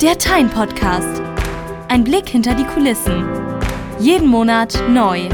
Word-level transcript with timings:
Der 0.00 0.16
Tyne 0.16 0.48
Podcast. 0.48 1.20
Ein 1.88 2.04
Blick 2.04 2.26
hinter 2.26 2.54
die 2.54 2.64
Kulissen. 2.64 3.22
Jeden 3.98 4.28
Monat 4.28 4.82
neu. 4.88 5.28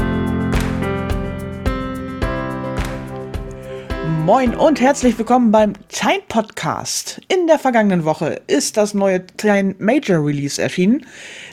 Moin 4.25 4.53
und 4.53 4.81
herzlich 4.81 5.17
willkommen 5.17 5.51
beim 5.51 5.71
Time 5.87 6.19
Podcast. 6.27 7.21
In 7.29 7.47
der 7.47 7.59
vergangenen 7.59 8.03
Woche 8.03 8.41
ist 8.47 8.75
das 8.75 8.93
neue 8.93 9.25
Time 9.25 9.75
Major 9.79 10.25
Release 10.25 10.61
erschienen. 10.61 11.05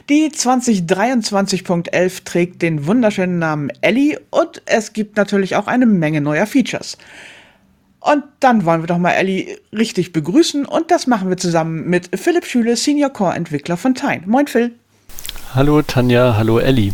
Die 0.09 0.29
2023.11 0.29 2.25
trägt 2.25 2.61
den 2.61 2.85
wunderschönen 2.85 3.39
Namen 3.39 3.71
Ellie 3.79 4.19
und 4.29 4.61
es 4.65 4.91
gibt 4.91 5.15
natürlich 5.15 5.55
auch 5.55 5.67
eine 5.67 5.85
Menge 5.85 6.19
neuer 6.19 6.47
Features. 6.47 6.97
Und 8.05 8.23
dann 8.39 8.65
wollen 8.65 8.83
wir 8.83 8.87
doch 8.87 8.99
mal 8.99 9.13
Ellie 9.13 9.57
richtig 9.73 10.13
begrüßen 10.13 10.63
und 10.63 10.91
das 10.91 11.07
machen 11.07 11.27
wir 11.27 11.37
zusammen 11.37 11.89
mit 11.89 12.11
Philipp 12.13 12.45
Schüle, 12.45 12.77
Senior 12.77 13.09
Core 13.09 13.33
Entwickler 13.33 13.77
von 13.77 13.95
Tyne. 13.95 14.21
Moin 14.27 14.45
Phil. 14.45 14.75
Hallo 15.55 15.81
Tanja, 15.81 16.35
hallo 16.37 16.59
Ellie. 16.59 16.93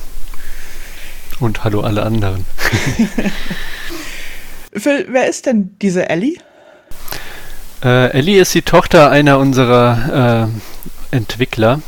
Und 1.42 1.66
hallo 1.66 1.82
alle 1.82 2.04
anderen. 2.04 2.46
Phil, 4.74 5.06
wer 5.10 5.28
ist 5.28 5.48
denn 5.48 5.76
diese 5.82 6.10
Ellie? 6.10 6.38
Äh, 7.84 8.12
Ellie 8.12 8.40
ist 8.40 8.56
die 8.56 8.62
Tochter 8.62 9.12
einer 9.12 9.38
unserer 9.38 10.48
äh, 11.12 11.16
Entwickler. 11.16 11.82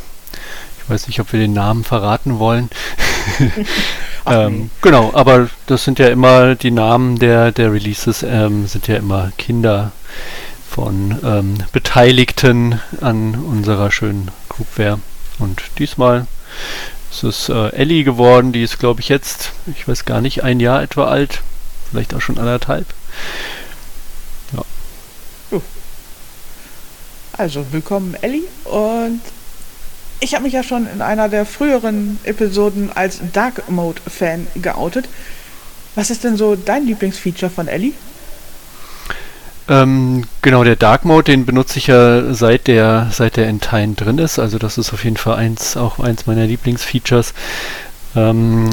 Ich 0.83 0.89
weiß 0.89 1.07
nicht, 1.07 1.21
ob 1.21 1.31
wir 1.31 1.39
den 1.39 1.53
Namen 1.53 1.85
verraten 1.85 2.39
wollen. 2.39 2.69
ähm, 4.25 4.69
genau, 4.81 5.11
aber 5.13 5.49
das 5.65 5.83
sind 5.83 5.99
ja 5.99 6.07
immer 6.07 6.55
die 6.55 6.71
Namen 6.71 7.19
der, 7.19 7.51
der 7.51 7.71
Releases, 7.73 8.23
ähm, 8.23 8.67
sind 8.67 8.87
ja 8.87 8.97
immer 8.97 9.31
Kinder 9.37 9.91
von 10.69 11.19
ähm, 11.23 11.57
Beteiligten 11.71 12.79
an 13.01 13.35
unserer 13.35 13.91
schönen 13.91 14.31
Groupware. 14.49 14.99
Und 15.39 15.61
diesmal 15.77 16.27
ist 17.11 17.23
es 17.23 17.49
äh, 17.49 17.69
Ellie 17.73 18.03
geworden, 18.03 18.51
die 18.51 18.63
ist, 18.63 18.79
glaube 18.79 19.01
ich, 19.01 19.09
jetzt, 19.09 19.51
ich 19.67 19.87
weiß 19.87 20.05
gar 20.05 20.21
nicht, 20.21 20.43
ein 20.43 20.59
Jahr 20.59 20.81
etwa 20.81 21.05
alt, 21.05 21.41
vielleicht 21.91 22.13
auch 22.13 22.21
schon 22.21 22.37
anderthalb. 22.37 22.87
Ja. 24.53 25.61
Also, 27.33 27.65
willkommen 27.71 28.15
Ellie 28.21 28.47
und 28.65 29.21
ich 30.23 30.33
habe 30.33 30.45
mich 30.45 30.53
ja 30.53 30.63
schon 30.63 30.87
in 30.87 31.01
einer 31.01 31.27
der 31.27 31.45
früheren 31.45 32.17
Episoden 32.23 32.89
als 32.95 33.19
Dark 33.33 33.69
Mode 33.69 34.01
Fan 34.07 34.47
geoutet. 34.55 35.09
Was 35.95 36.09
ist 36.09 36.23
denn 36.23 36.37
so 36.37 36.55
dein 36.55 36.85
Lieblingsfeature 36.85 37.51
von 37.51 37.67
Ellie? 37.67 37.93
Ähm, 39.67 40.23
genau, 40.41 40.63
der 40.63 40.77
Dark 40.77 41.05
Mode, 41.05 41.25
den 41.25 41.45
benutze 41.45 41.77
ich 41.77 41.87
ja 41.87 42.33
seit 42.33 42.67
der 42.67 43.09
seit 43.11 43.37
der 43.37 43.47
Entine 43.47 43.93
drin 43.95 44.17
ist. 44.17 44.39
Also 44.39 44.57
das 44.57 44.77
ist 44.77 44.93
auf 44.93 45.03
jeden 45.03 45.17
Fall 45.17 45.35
eins, 45.35 45.77
auch 45.77 45.99
eins 45.99 46.25
meiner 46.25 46.45
Lieblingsfeatures. 46.45 47.33
Ähm, 48.15 48.69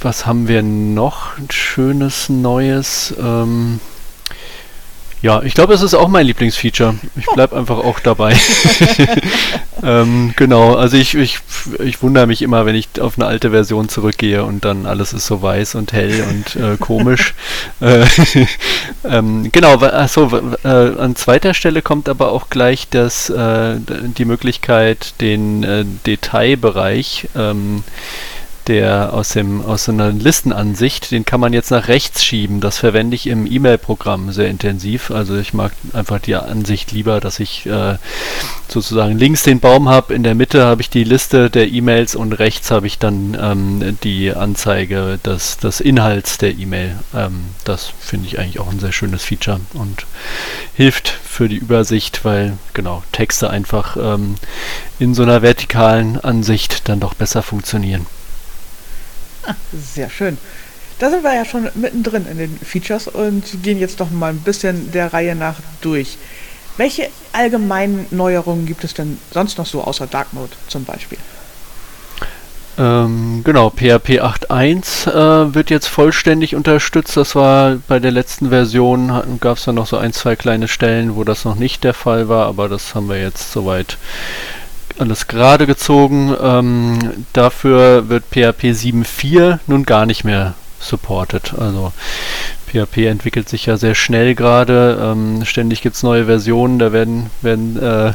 was 0.00 0.26
haben 0.26 0.48
wir 0.48 0.62
noch? 0.62 1.38
Ein 1.38 1.50
schönes 1.50 2.28
Neues. 2.28 3.14
Ähm, 3.18 3.80
ja, 5.20 5.42
ich 5.42 5.54
glaube, 5.54 5.74
es 5.74 5.82
ist 5.82 5.94
auch 5.94 6.08
mein 6.08 6.26
Lieblingsfeature. 6.26 6.94
Ich 7.16 7.26
bleibe 7.26 7.56
einfach 7.56 7.78
auch 7.78 7.98
dabei. 7.98 8.36
ähm, 9.82 10.32
genau, 10.36 10.74
also 10.74 10.96
ich, 10.96 11.14
ich, 11.14 11.38
ich 11.80 12.02
wundere 12.02 12.26
mich 12.26 12.42
immer, 12.42 12.66
wenn 12.66 12.76
ich 12.76 13.00
auf 13.00 13.18
eine 13.18 13.26
alte 13.26 13.50
Version 13.50 13.88
zurückgehe 13.88 14.44
und 14.44 14.64
dann 14.64 14.86
alles 14.86 15.12
ist 15.12 15.26
so 15.26 15.42
weiß 15.42 15.74
und 15.74 15.92
hell 15.92 16.24
und 16.28 16.56
äh, 16.56 16.76
komisch. 16.76 17.34
Äh, 17.80 18.06
ähm, 19.04 19.50
genau, 19.52 19.78
achso, 19.78 20.30
äh, 20.64 20.68
an 20.68 21.14
zweiter 21.14 21.54
Stelle 21.54 21.80
kommt 21.80 22.08
aber 22.08 22.32
auch 22.32 22.50
gleich 22.50 22.88
das, 22.88 23.30
äh, 23.30 23.76
die 23.78 24.24
Möglichkeit, 24.24 25.14
den 25.20 25.62
äh, 25.62 25.84
Detailbereich 26.06 27.28
ähm, 27.36 27.84
der 28.68 29.12
aus 29.12 29.30
dem 29.30 29.64
aus 29.64 29.88
einer 29.88 30.12
Listenansicht, 30.12 31.10
den 31.10 31.24
kann 31.24 31.40
man 31.40 31.52
jetzt 31.52 31.70
nach 31.70 31.88
rechts 31.88 32.24
schieben. 32.24 32.60
Das 32.60 32.78
verwende 32.78 33.16
ich 33.16 33.26
im 33.26 33.50
E-Mail-Programm 33.50 34.32
sehr 34.32 34.48
intensiv. 34.48 35.10
Also 35.10 35.36
ich 35.36 35.54
mag 35.54 35.72
einfach 35.92 36.20
die 36.20 36.36
Ansicht 36.36 36.92
lieber, 36.92 37.20
dass 37.20 37.40
ich 37.40 37.66
äh, 37.66 37.96
sozusagen 38.68 39.18
links 39.18 39.42
den 39.42 39.60
Baum 39.60 39.88
habe, 39.88 40.14
in 40.14 40.22
der 40.22 40.34
Mitte 40.34 40.64
habe 40.64 40.82
ich 40.82 40.90
die 40.90 41.04
Liste 41.04 41.50
der 41.50 41.68
E-Mails 41.68 42.14
und 42.14 42.34
rechts 42.34 42.70
habe 42.70 42.86
ich 42.86 42.98
dann 42.98 43.36
ähm, 43.40 43.98
die 44.02 44.32
Anzeige 44.32 45.18
des, 45.24 45.56
des 45.56 45.80
Inhalts 45.80 46.38
der 46.38 46.52
E-Mail. 46.52 46.98
Ähm, 47.14 47.46
das 47.64 47.90
finde 47.98 48.26
ich 48.26 48.38
eigentlich 48.38 48.60
auch 48.60 48.70
ein 48.70 48.80
sehr 48.80 48.92
schönes 48.92 49.24
Feature 49.24 49.60
und 49.74 50.06
hilft 50.74 51.08
für 51.08 51.48
die 51.48 51.56
Übersicht, 51.56 52.24
weil 52.24 52.58
genau 52.74 53.02
Texte 53.12 53.50
einfach 53.50 53.96
ähm, 53.96 54.34
in 54.98 55.14
so 55.14 55.22
einer 55.22 55.42
vertikalen 55.42 56.20
Ansicht 56.20 56.88
dann 56.88 57.00
doch 57.00 57.14
besser 57.14 57.42
funktionieren. 57.42 58.06
Sehr 59.94 60.10
schön. 60.10 60.38
Da 60.98 61.10
sind 61.10 61.22
wir 61.22 61.34
ja 61.34 61.44
schon 61.44 61.68
mittendrin 61.74 62.26
in 62.26 62.38
den 62.38 62.58
Features 62.58 63.06
und 63.06 63.62
gehen 63.62 63.78
jetzt 63.78 64.00
doch 64.00 64.10
mal 64.10 64.30
ein 64.30 64.40
bisschen 64.40 64.90
der 64.90 65.12
Reihe 65.12 65.36
nach 65.36 65.56
durch. 65.80 66.18
Welche 66.76 67.08
allgemeinen 67.32 68.06
Neuerungen 68.10 68.66
gibt 68.66 68.84
es 68.84 68.94
denn 68.94 69.18
sonst 69.32 69.58
noch 69.58 69.66
so 69.66 69.82
außer 69.82 70.06
Dark 70.06 70.32
Mode 70.32 70.52
zum 70.68 70.84
Beispiel? 70.84 71.18
Ähm, 72.78 73.42
genau, 73.42 73.70
PHP 73.70 74.20
8.1 74.20 75.10
äh, 75.10 75.54
wird 75.54 75.70
jetzt 75.70 75.88
vollständig 75.88 76.54
unterstützt. 76.54 77.16
Das 77.16 77.34
war 77.34 77.78
bei 77.88 77.98
der 77.98 78.12
letzten 78.12 78.50
Version, 78.50 79.38
gab 79.40 79.56
es 79.56 79.64
da 79.64 79.72
noch 79.72 79.88
so 79.88 79.96
ein, 79.96 80.12
zwei 80.12 80.36
kleine 80.36 80.68
Stellen, 80.68 81.16
wo 81.16 81.24
das 81.24 81.44
noch 81.44 81.56
nicht 81.56 81.82
der 81.82 81.94
Fall 81.94 82.28
war, 82.28 82.46
aber 82.46 82.68
das 82.68 82.94
haben 82.94 83.08
wir 83.08 83.20
jetzt 83.20 83.50
soweit 83.50 83.98
alles 85.00 85.26
gerade 85.26 85.66
gezogen. 85.66 86.34
Ähm, 86.40 86.98
dafür 87.32 88.08
wird 88.08 88.24
PHP 88.30 88.72
7.4 88.72 89.58
nun 89.66 89.84
gar 89.84 90.06
nicht 90.06 90.24
mehr 90.24 90.54
supported. 90.80 91.54
Also 91.58 91.92
PHP 92.68 93.06
entwickelt 93.06 93.48
sich 93.48 93.66
ja 93.66 93.76
sehr 93.76 93.94
schnell 93.94 94.34
gerade. 94.34 94.98
Ähm, 95.02 95.44
ständig 95.44 95.82
gibt 95.82 95.96
es 95.96 96.02
neue 96.02 96.26
Versionen. 96.26 96.78
Da 96.78 96.92
werden, 96.92 97.30
werden 97.42 97.80
äh, 97.80 98.12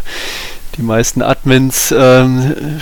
die 0.78 0.82
meisten 0.82 1.22
Admins 1.22 1.94
ähm, 1.96 2.80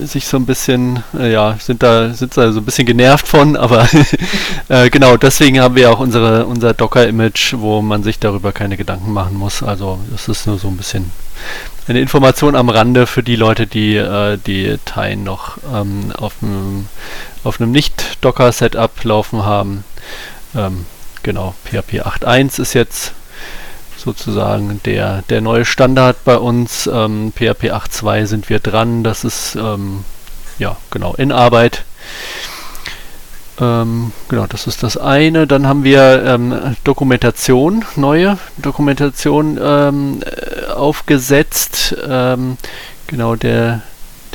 sich 0.00 0.26
so 0.26 0.36
ein 0.36 0.46
bisschen, 0.46 1.02
äh, 1.18 1.32
ja, 1.32 1.56
sind 1.60 1.82
da, 1.82 2.12
sind 2.12 2.36
da 2.36 2.52
so 2.52 2.60
ein 2.60 2.64
bisschen 2.64 2.86
genervt 2.86 3.28
von, 3.28 3.56
aber 3.56 3.88
äh, 4.68 4.90
genau, 4.90 5.16
deswegen 5.16 5.60
haben 5.60 5.76
wir 5.76 5.90
auch 5.90 6.00
unsere, 6.00 6.46
unser 6.46 6.74
Docker-Image, 6.74 7.54
wo 7.58 7.82
man 7.82 8.02
sich 8.02 8.18
darüber 8.18 8.52
keine 8.52 8.76
Gedanken 8.76 9.12
machen 9.12 9.36
muss. 9.36 9.62
Also 9.62 9.98
das 10.10 10.28
ist 10.28 10.46
nur 10.46 10.58
so 10.58 10.68
ein 10.68 10.76
bisschen 10.76 11.10
eine 11.86 12.00
Information 12.00 12.54
am 12.54 12.68
Rande 12.68 13.06
für 13.06 13.22
die 13.22 13.36
Leute, 13.36 13.66
die 13.66 13.96
äh, 13.96 14.38
die 14.38 14.66
Dateien 14.84 15.24
noch 15.24 15.58
ähm, 15.72 16.12
auf 16.16 16.34
einem 16.42 16.86
auf 17.44 17.60
einem 17.60 17.70
Nicht-Docker-Setup 17.72 19.04
laufen 19.04 19.44
haben. 19.44 19.84
Ähm, 20.54 20.86
genau, 21.22 21.54
PHP 21.64 22.02
8.1 22.02 22.60
ist 22.60 22.74
jetzt 22.74 23.12
sozusagen 23.98 24.80
der, 24.84 25.22
der 25.28 25.40
neue 25.40 25.64
Standard 25.64 26.24
bei 26.24 26.38
uns. 26.38 26.88
Ähm, 26.92 27.32
PHP 27.34 27.72
8.2 27.72 28.26
sind 28.26 28.48
wir 28.48 28.60
dran. 28.60 29.04
Das 29.04 29.24
ist 29.24 29.56
ähm, 29.56 30.04
ja 30.58 30.76
genau 30.90 31.14
in 31.14 31.32
Arbeit. 31.32 31.84
Ähm, 33.60 34.12
genau, 34.28 34.46
das 34.46 34.66
ist 34.66 34.82
das 34.82 34.96
eine. 34.96 35.46
Dann 35.46 35.66
haben 35.66 35.84
wir 35.84 36.24
ähm, 36.24 36.76
Dokumentation, 36.84 37.84
neue 37.96 38.38
Dokumentation 38.56 39.58
ähm, 39.60 40.20
äh, 40.22 40.70
aufgesetzt. 40.70 41.96
Ähm, 42.08 42.56
genau, 43.08 43.34
der, 43.34 43.82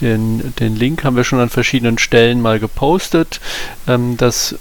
den, 0.01 0.53
den 0.59 0.75
Link 0.75 1.03
haben 1.05 1.15
wir 1.15 1.23
schon 1.23 1.39
an 1.39 1.49
verschiedenen 1.49 1.97
Stellen 1.97 2.41
mal 2.41 2.59
gepostet. 2.59 3.39
Das 3.85 4.55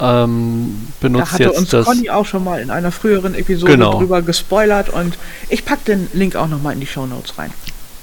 ähm, 0.00 0.88
benutzt 1.00 1.28
da 1.28 1.32
hatte 1.32 1.42
jetzt 1.44 1.58
uns 1.58 1.68
das. 1.70 1.86
Conny 1.86 2.10
auch 2.10 2.26
schon 2.26 2.44
mal 2.44 2.60
in 2.60 2.70
einer 2.70 2.92
früheren 2.92 3.34
Episode 3.34 3.72
genau. 3.72 3.98
drüber 3.98 4.22
gespoilert 4.22 4.90
und 4.90 5.16
ich 5.48 5.64
packe 5.64 5.84
den 5.86 6.08
Link 6.12 6.36
auch 6.36 6.48
nochmal 6.48 6.74
in 6.74 6.80
die 6.80 6.86
Show 6.86 7.06
Notes 7.06 7.38
rein. 7.38 7.52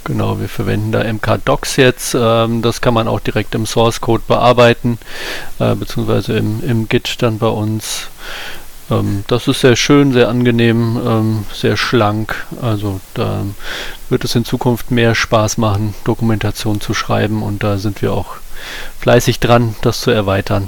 Genau, 0.06 0.40
wir 0.40 0.50
verwenden 0.50 0.92
da 0.92 1.02
MK-Docs 1.02 1.78
jetzt. 1.78 2.16
Ähm, 2.20 2.62
das 2.62 2.82
kann 2.82 2.94
man 2.94 3.08
auch 3.08 3.22
direkt 3.22 3.56
im 3.56 3.66
Source 3.66 4.02
Code 4.02 4.24
bearbeiten, 4.28 4.98
äh, 5.60 5.76
beziehungsweise 5.76 6.34
im, 6.34 6.62
im 6.68 6.90
Git 6.90 7.22
dann 7.22 7.38
bei 7.38 7.48
uns. 7.48 8.10
Ähm, 8.92 9.24
das 9.28 9.48
ist 9.48 9.62
sehr 9.62 9.78
schön, 9.78 10.12
sehr 10.12 10.28
angenehm, 10.28 11.00
ähm, 11.06 11.46
sehr 11.54 11.78
schlank. 11.78 12.46
Also 12.62 13.00
da 13.14 13.44
wird 14.10 14.26
es 14.26 14.36
in 14.36 14.44
Zukunft 14.44 14.92
mehr 14.92 15.16
Spaß 15.16 15.58
machen, 15.58 15.94
Dokumentation 16.04 16.82
zu 16.82 16.94
schreiben 16.94 17.42
und 17.42 17.64
da 17.64 17.78
sind 17.78 18.02
wir 18.02 18.12
auch 18.12 18.36
fleißig 19.00 19.40
dran, 19.40 19.76
das 19.82 20.02
zu 20.02 20.12
erweitern. 20.12 20.68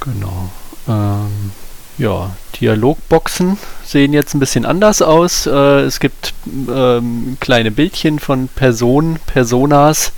Genau. 0.00 0.50
Ähm, 0.88 1.52
ja, 1.98 2.30
Dialogboxen 2.60 3.58
sehen 3.84 4.12
jetzt 4.12 4.34
ein 4.34 4.40
bisschen 4.40 4.64
anders 4.64 5.02
aus. 5.02 5.46
Äh, 5.46 5.80
es 5.80 6.00
gibt 6.00 6.32
ähm, 6.46 7.36
kleine 7.40 7.70
Bildchen 7.70 8.18
von 8.18 8.48
Personen, 8.48 9.18
Personas, 9.26 10.12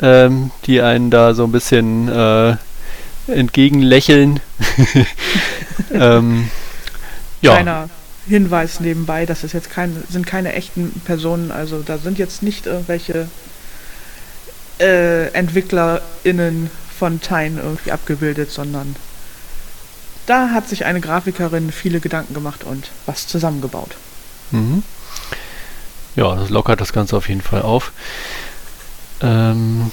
ähm, 0.00 0.50
die 0.66 0.80
einen 0.80 1.10
da 1.10 1.34
so 1.34 1.44
ein 1.44 1.52
bisschen 1.52 2.08
äh, 2.08 2.56
entgegenlächeln. 3.26 4.40
ähm, 5.92 6.50
ja. 7.42 7.52
Kleiner 7.52 7.88
Hinweis 8.26 8.80
nebenbei, 8.80 9.26
das 9.26 9.44
ist 9.44 9.52
jetzt 9.52 9.70
kein, 9.70 10.02
sind 10.08 10.26
keine 10.26 10.54
echten 10.54 11.02
Personen, 11.04 11.50
also 11.50 11.82
da 11.82 11.98
sind 11.98 12.18
jetzt 12.18 12.42
nicht 12.42 12.64
irgendwelche 12.66 13.28
äh, 14.80 15.26
EntwicklerInnen 15.32 16.70
von 16.98 17.20
Tyne 17.20 17.60
irgendwie 17.60 17.92
abgebildet, 17.92 18.50
sondern 18.50 18.96
da 20.26 20.50
hat 20.50 20.68
sich 20.68 20.84
eine 20.84 21.00
Grafikerin 21.00 21.70
viele 21.70 22.00
Gedanken 22.00 22.34
gemacht 22.34 22.64
und 22.64 22.90
was 23.06 23.26
zusammengebaut. 23.26 23.96
Mhm. 24.50 24.82
Ja, 26.16 26.34
das 26.36 26.50
lockert 26.50 26.80
das 26.80 26.92
Ganze 26.92 27.16
auf 27.16 27.28
jeden 27.28 27.42
Fall 27.42 27.62
auf. 27.62 27.92
Ähm, 29.20 29.90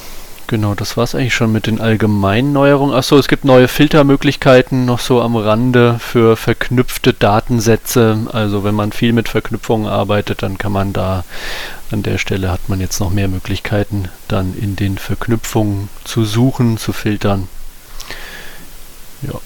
genau, 0.51 0.75
das 0.75 0.97
war 0.97 1.05
es 1.05 1.15
eigentlich 1.15 1.33
schon 1.33 1.51
mit 1.53 1.65
den 1.65 1.79
allgemeinen 1.79 2.51
Neuerungen. 2.51 2.93
Achso, 2.93 3.17
es 3.17 3.29
gibt 3.29 3.45
neue 3.45 3.69
Filtermöglichkeiten 3.69 4.85
noch 4.85 4.99
so 4.99 5.21
am 5.21 5.37
Rande 5.37 5.97
für 5.99 6.35
verknüpfte 6.35 7.13
Datensätze. 7.13 8.27
Also 8.33 8.65
wenn 8.65 8.75
man 8.75 8.91
viel 8.91 9.13
mit 9.13 9.29
Verknüpfungen 9.29 9.87
arbeitet, 9.87 10.43
dann 10.43 10.57
kann 10.57 10.73
man 10.73 10.91
da 10.91 11.23
an 11.89 12.03
der 12.03 12.17
Stelle 12.17 12.51
hat 12.51 12.67
man 12.67 12.81
jetzt 12.81 12.99
noch 12.99 13.11
mehr 13.11 13.29
Möglichkeiten, 13.29 14.09
dann 14.27 14.53
in 14.53 14.75
den 14.75 14.97
Verknüpfungen 14.97 15.87
zu 16.03 16.25
suchen, 16.25 16.77
zu 16.77 16.91
filtern. 16.91 17.47
Ja. 19.21 19.39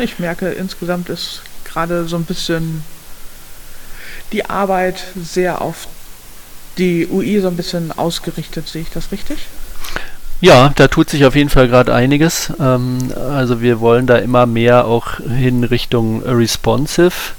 Ich 0.00 0.20
merke, 0.20 0.50
insgesamt 0.50 1.08
ist 1.08 1.42
gerade 1.64 2.06
so 2.06 2.16
ein 2.16 2.24
bisschen 2.24 2.84
die 4.32 4.44
Arbeit 4.44 5.02
sehr 5.20 5.60
auf 5.60 5.88
die 6.78 7.08
UI 7.08 7.40
so 7.40 7.48
ein 7.48 7.56
bisschen 7.56 7.90
ausgerichtet. 7.90 8.68
Sehe 8.68 8.82
ich 8.82 8.90
das 8.90 9.10
richtig? 9.10 9.38
Ja, 10.44 10.72
da 10.76 10.88
tut 10.88 11.08
sich 11.08 11.24
auf 11.24 11.36
jeden 11.36 11.48
Fall 11.48 11.68
gerade 11.68 11.94
einiges. 11.94 12.52
Ähm, 12.60 12.98
also 13.16 13.62
wir 13.62 13.80
wollen 13.80 14.06
da 14.06 14.18
immer 14.18 14.44
mehr 14.44 14.84
auch 14.84 15.16
hin 15.16 15.64
Richtung 15.64 16.22
responsive. 16.22 17.32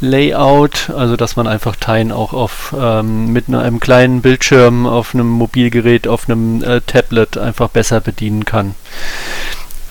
Layout, 0.00 0.90
also 0.90 1.16
dass 1.16 1.36
man 1.36 1.46
einfach 1.46 1.76
Teilen 1.76 2.12
auch 2.12 2.34
auf 2.34 2.76
ähm, 2.78 3.32
mit 3.32 3.48
einem 3.48 3.80
kleinen 3.80 4.20
Bildschirm 4.20 4.86
auf 4.86 5.14
einem 5.14 5.30
Mobilgerät, 5.30 6.06
auf 6.06 6.28
einem 6.28 6.62
äh, 6.62 6.82
Tablet 6.82 7.38
einfach 7.38 7.70
besser 7.70 8.02
bedienen 8.02 8.44
kann. 8.44 8.74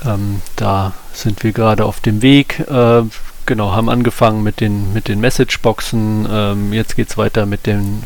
Ähm, 0.06 0.44
da 0.56 0.94
sind 1.14 1.44
wir 1.44 1.52
gerade 1.52 1.84
auf 1.84 2.00
dem 2.00 2.22
Weg. 2.22 2.60
Äh, 2.70 3.02
genau, 3.48 3.72
haben 3.72 3.90
angefangen 3.90 4.44
mit 4.44 4.62
den 4.62 4.94
mit 4.94 5.08
den 5.08 5.20
Messageboxen. 5.20 6.28
Ähm, 6.32 6.74
jetzt 6.74 6.96
geht 6.96 7.10
es 7.10 7.18
weiter 7.18 7.48
mit 7.48 7.66
den 7.66 8.04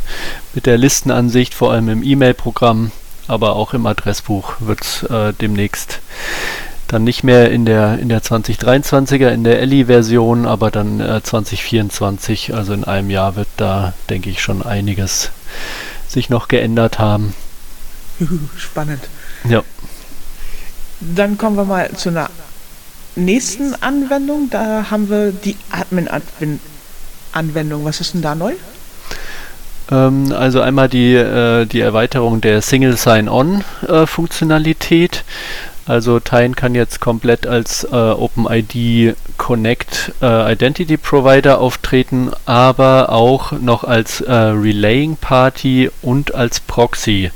mit 0.53 0.65
der 0.65 0.77
Listenansicht, 0.77 1.53
vor 1.53 1.74
allem 1.74 1.89
im 1.89 2.03
E-Mail-Programm, 2.03 2.92
aber 3.30 3.56
auch 3.56 3.74
im 3.74 3.86
Adressbuch 3.86 4.56
wird 4.60 4.81
es 4.81 5.04
äh, 5.04 5.31
demnächst 5.34 6.00
dann 6.88 7.04
nicht 7.04 7.24
mehr 7.24 7.52
in 7.52 7.66
der 7.66 8.00
in 8.00 8.10
der 8.10 8.24
2023er 8.24 9.30
in 9.30 9.44
der 9.44 9.62
Ellie-Version, 9.62 10.48
aber 10.48 10.72
dann 10.72 11.00
äh, 11.00 11.22
2024, 11.22 12.56
also 12.56 12.74
in 12.74 12.84
einem 12.84 13.12
Jahr 13.12 13.36
wird 13.36 13.48
da, 13.58 13.94
denke 14.10 14.31
ich, 14.31 14.42
schon 14.42 14.64
einiges 14.64 15.30
sich 16.08 16.30
noch 16.30 16.48
geändert 16.48 16.98
haben. 16.98 17.36
Spannend. 18.58 19.04
Ja. 19.48 19.62
Dann 21.00 21.38
kommen 21.38 21.56
wir 21.56 21.66
mal 21.66 21.92
zu 21.96 22.10
einer 22.10 22.31
nächsten 23.16 23.76
Anwendung. 23.81 24.50
Da 24.50 24.88
haben 24.90 25.10
wir 25.10 25.31
die 25.31 25.56
Admin-Anwendung. 25.72 27.86
Was 27.86 28.02
ist 28.02 28.16
denn 28.16 28.22
da 28.22 28.36
neu? 28.36 28.56
Ähm, 29.91 30.31
also 30.31 30.62
einmal 30.62 30.89
die, 30.89 31.15
äh, 31.15 31.65
die 31.65 31.81
Erweiterung 31.81 32.41
der 32.41 32.62
Single 32.62 32.97
Sign-On-Funktionalität. 32.97 35.18
Äh, 35.18 35.19
also 35.89 36.19
Tyne 36.19 36.53
kann 36.53 36.75
jetzt 36.75 37.00
komplett 37.00 37.47
als 37.47 37.83
äh, 37.83 37.95
OpenID 37.95 39.15
Connect 39.38 40.13
äh, 40.21 40.53
Identity 40.53 40.97
Provider 40.97 41.59
auftreten, 41.59 42.30
aber 42.45 43.12
auch 43.12 43.53
noch 43.53 43.83
als 43.83 44.21
äh, 44.21 44.31
Relaying 44.31 45.18
Party 45.18 45.89
und 46.03 46.35
als 46.35 46.59
Proxy. 46.59 47.31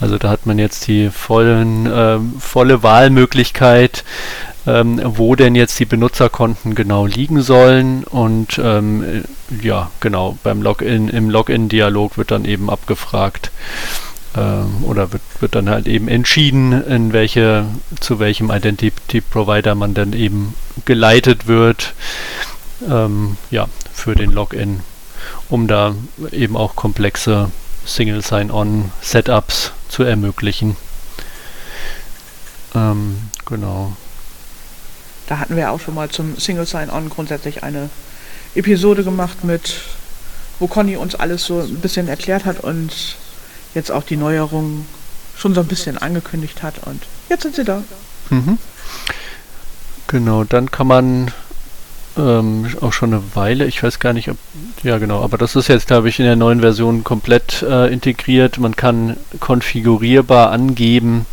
Also 0.00 0.18
da 0.18 0.28
hat 0.28 0.46
man 0.46 0.58
jetzt 0.58 0.86
die 0.88 1.10
vollen, 1.10 1.86
äh, 1.86 2.18
volle 2.38 2.82
Wahlmöglichkeit, 2.82 4.04
ähm, 4.66 5.00
wo 5.04 5.34
denn 5.36 5.54
jetzt 5.54 5.78
die 5.78 5.86
Benutzerkonten 5.86 6.74
genau 6.74 7.06
liegen 7.06 7.40
sollen. 7.40 8.04
Und 8.04 8.60
ähm, 8.62 9.24
ja, 9.62 9.90
genau, 10.00 10.38
beim 10.42 10.60
Login, 10.60 11.08
im 11.08 11.30
Login-Dialog 11.30 12.18
wird 12.18 12.30
dann 12.30 12.44
eben 12.44 12.68
abgefragt, 12.68 13.50
ähm, 14.36 14.84
oder 14.84 15.12
wird, 15.12 15.22
wird 15.40 15.54
dann 15.54 15.70
halt 15.70 15.86
eben 15.86 16.08
entschieden, 16.08 16.72
in 16.84 17.12
welche, 17.12 17.64
zu 18.00 18.18
welchem 18.18 18.50
Identity 18.50 19.20
Provider 19.20 19.74
man 19.74 19.94
dann 19.94 20.12
eben 20.12 20.54
geleitet 20.84 21.46
wird, 21.46 21.94
ähm, 22.88 23.38
ja, 23.50 23.68
für 23.92 24.14
den 24.14 24.30
Login, 24.30 24.80
um 25.48 25.68
da 25.68 25.94
eben 26.32 26.56
auch 26.56 26.76
komplexe 26.76 27.50
Single 27.86 28.20
Sign-On 28.20 28.90
Setups 29.00 29.72
zu 29.88 30.02
ermöglichen. 30.02 30.76
Ähm, 32.74 33.16
genau. 33.44 33.96
Da 35.26 35.38
hatten 35.38 35.56
wir 35.56 35.70
auch 35.72 35.80
schon 35.80 35.94
mal 35.94 36.08
zum 36.08 36.36
Single 36.38 36.66
Sign-On 36.66 37.08
grundsätzlich 37.08 37.62
eine 37.62 37.90
Episode 38.54 39.02
gemacht 39.04 39.44
mit, 39.44 39.82
wo 40.58 40.66
Conny 40.66 40.96
uns 40.96 41.14
alles 41.14 41.44
so 41.44 41.60
ein 41.60 41.80
bisschen 41.80 42.08
erklärt 42.08 42.44
hat 42.44 42.60
und 42.60 43.16
jetzt 43.74 43.90
auch 43.90 44.04
die 44.04 44.16
Neuerungen 44.16 44.86
schon 45.36 45.54
so 45.54 45.60
ein 45.60 45.66
bisschen 45.66 45.98
angekündigt 45.98 46.62
hat 46.62 46.86
und 46.86 47.02
jetzt 47.28 47.42
sind 47.42 47.56
sie 47.56 47.64
da. 47.64 47.82
Mhm. 48.30 48.58
Genau, 50.06 50.44
dann 50.44 50.70
kann 50.70 50.86
man 50.86 51.32
ähm, 52.16 52.66
auch 52.80 52.92
schon 52.92 53.12
eine 53.12 53.22
Weile, 53.34 53.66
ich 53.66 53.82
weiß 53.82 53.98
gar 53.98 54.12
nicht, 54.12 54.30
ob, 54.30 54.36
ja 54.82 54.98
genau, 54.98 55.22
aber 55.22 55.38
das 55.38 55.56
ist 55.56 55.68
jetzt, 55.68 55.86
glaube 55.86 56.08
ich, 56.08 56.18
in 56.18 56.24
der 56.24 56.36
neuen 56.36 56.60
Version 56.60 57.04
komplett 57.04 57.62
äh, 57.62 57.92
integriert. 57.92 58.58
Man 58.58 58.76
kann 58.76 59.16
konfigurierbar 59.40 60.50
angeben 60.50 61.26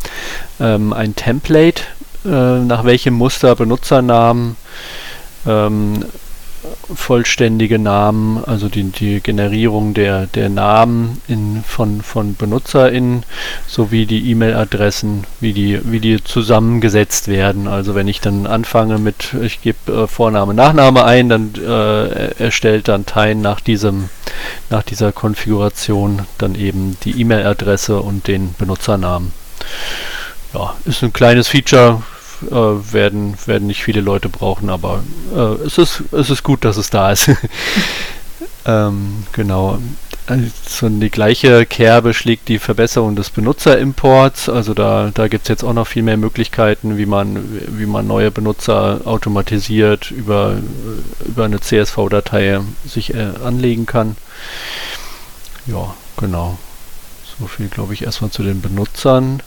ähm, 0.60 0.92
ein 0.92 1.16
Template, 1.16 1.82
äh, 2.24 2.58
nach 2.60 2.84
welchem 2.84 3.14
Muster 3.14 3.56
Benutzernamen 3.56 4.56
ähm, 5.46 6.04
vollständige 6.94 7.78
Namen, 7.78 8.42
also 8.44 8.68
die, 8.68 8.84
die 8.84 9.20
Generierung 9.20 9.94
der, 9.94 10.26
der 10.26 10.48
Namen 10.48 11.20
in, 11.28 11.64
von, 11.66 12.02
von 12.02 12.34
BenutzerInnen 12.34 13.24
sowie 13.66 14.06
die 14.06 14.30
E-Mail-Adressen, 14.30 15.24
wie 15.40 15.52
die, 15.52 15.80
wie 15.90 16.00
die 16.00 16.22
zusammengesetzt 16.22 17.28
werden. 17.28 17.68
Also 17.68 17.94
wenn 17.94 18.08
ich 18.08 18.20
dann 18.20 18.46
anfange 18.46 18.98
mit, 18.98 19.34
ich 19.42 19.62
gebe 19.62 19.92
äh, 19.92 20.06
Vorname, 20.06 20.54
Nachname 20.54 21.04
ein, 21.04 21.28
dann 21.28 21.52
äh, 21.54 22.42
erstellt 22.42 22.88
dann 22.88 23.06
Teil 23.06 23.34
nach 23.34 23.60
diesem, 23.60 24.08
nach 24.70 24.82
dieser 24.82 25.12
Konfiguration 25.12 26.22
dann 26.38 26.54
eben 26.54 26.96
die 27.04 27.20
E-Mail-Adresse 27.20 28.00
und 28.00 28.26
den 28.28 28.54
Benutzernamen. 28.58 29.32
Ja, 30.52 30.74
ist 30.84 31.02
ein 31.02 31.12
kleines 31.12 31.48
Feature, 31.48 32.02
äh, 32.48 32.92
werden, 32.92 33.34
werden 33.46 33.66
nicht 33.66 33.82
viele 33.82 34.00
Leute 34.00 34.28
brauchen, 34.28 34.70
aber 34.70 35.02
äh, 35.34 35.66
es, 35.66 35.78
ist, 35.78 36.02
es 36.12 36.30
ist 36.30 36.42
gut, 36.42 36.64
dass 36.64 36.76
es 36.76 36.90
da 36.90 37.12
ist. 37.12 37.30
ähm, 38.66 39.24
genau. 39.32 39.78
Also 40.26 40.88
die 40.88 41.10
gleiche 41.10 41.66
Kerbe 41.66 42.14
schlägt 42.14 42.48
die 42.48 42.58
Verbesserung 42.58 43.14
des 43.14 43.28
Benutzerimports. 43.28 44.48
Also 44.48 44.72
da, 44.72 45.10
da 45.12 45.28
gibt 45.28 45.44
es 45.44 45.48
jetzt 45.48 45.62
auch 45.62 45.74
noch 45.74 45.86
viel 45.86 46.02
mehr 46.02 46.16
Möglichkeiten, 46.16 46.96
wie 46.96 47.04
man, 47.04 47.60
wie 47.68 47.84
man 47.84 48.06
neue 48.06 48.30
Benutzer 48.30 49.02
automatisiert 49.04 50.10
über, 50.10 50.56
über 51.26 51.44
eine 51.44 51.60
CSV-Datei 51.60 52.60
sich 52.86 53.12
äh, 53.12 53.32
anlegen 53.44 53.84
kann. 53.84 54.16
Ja, 55.66 55.94
genau. 56.16 56.58
So 57.38 57.46
viel, 57.46 57.68
glaube 57.68 57.92
ich, 57.92 58.02
erstmal 58.02 58.30
zu 58.30 58.42
den 58.42 58.62
Benutzern. 58.62 59.42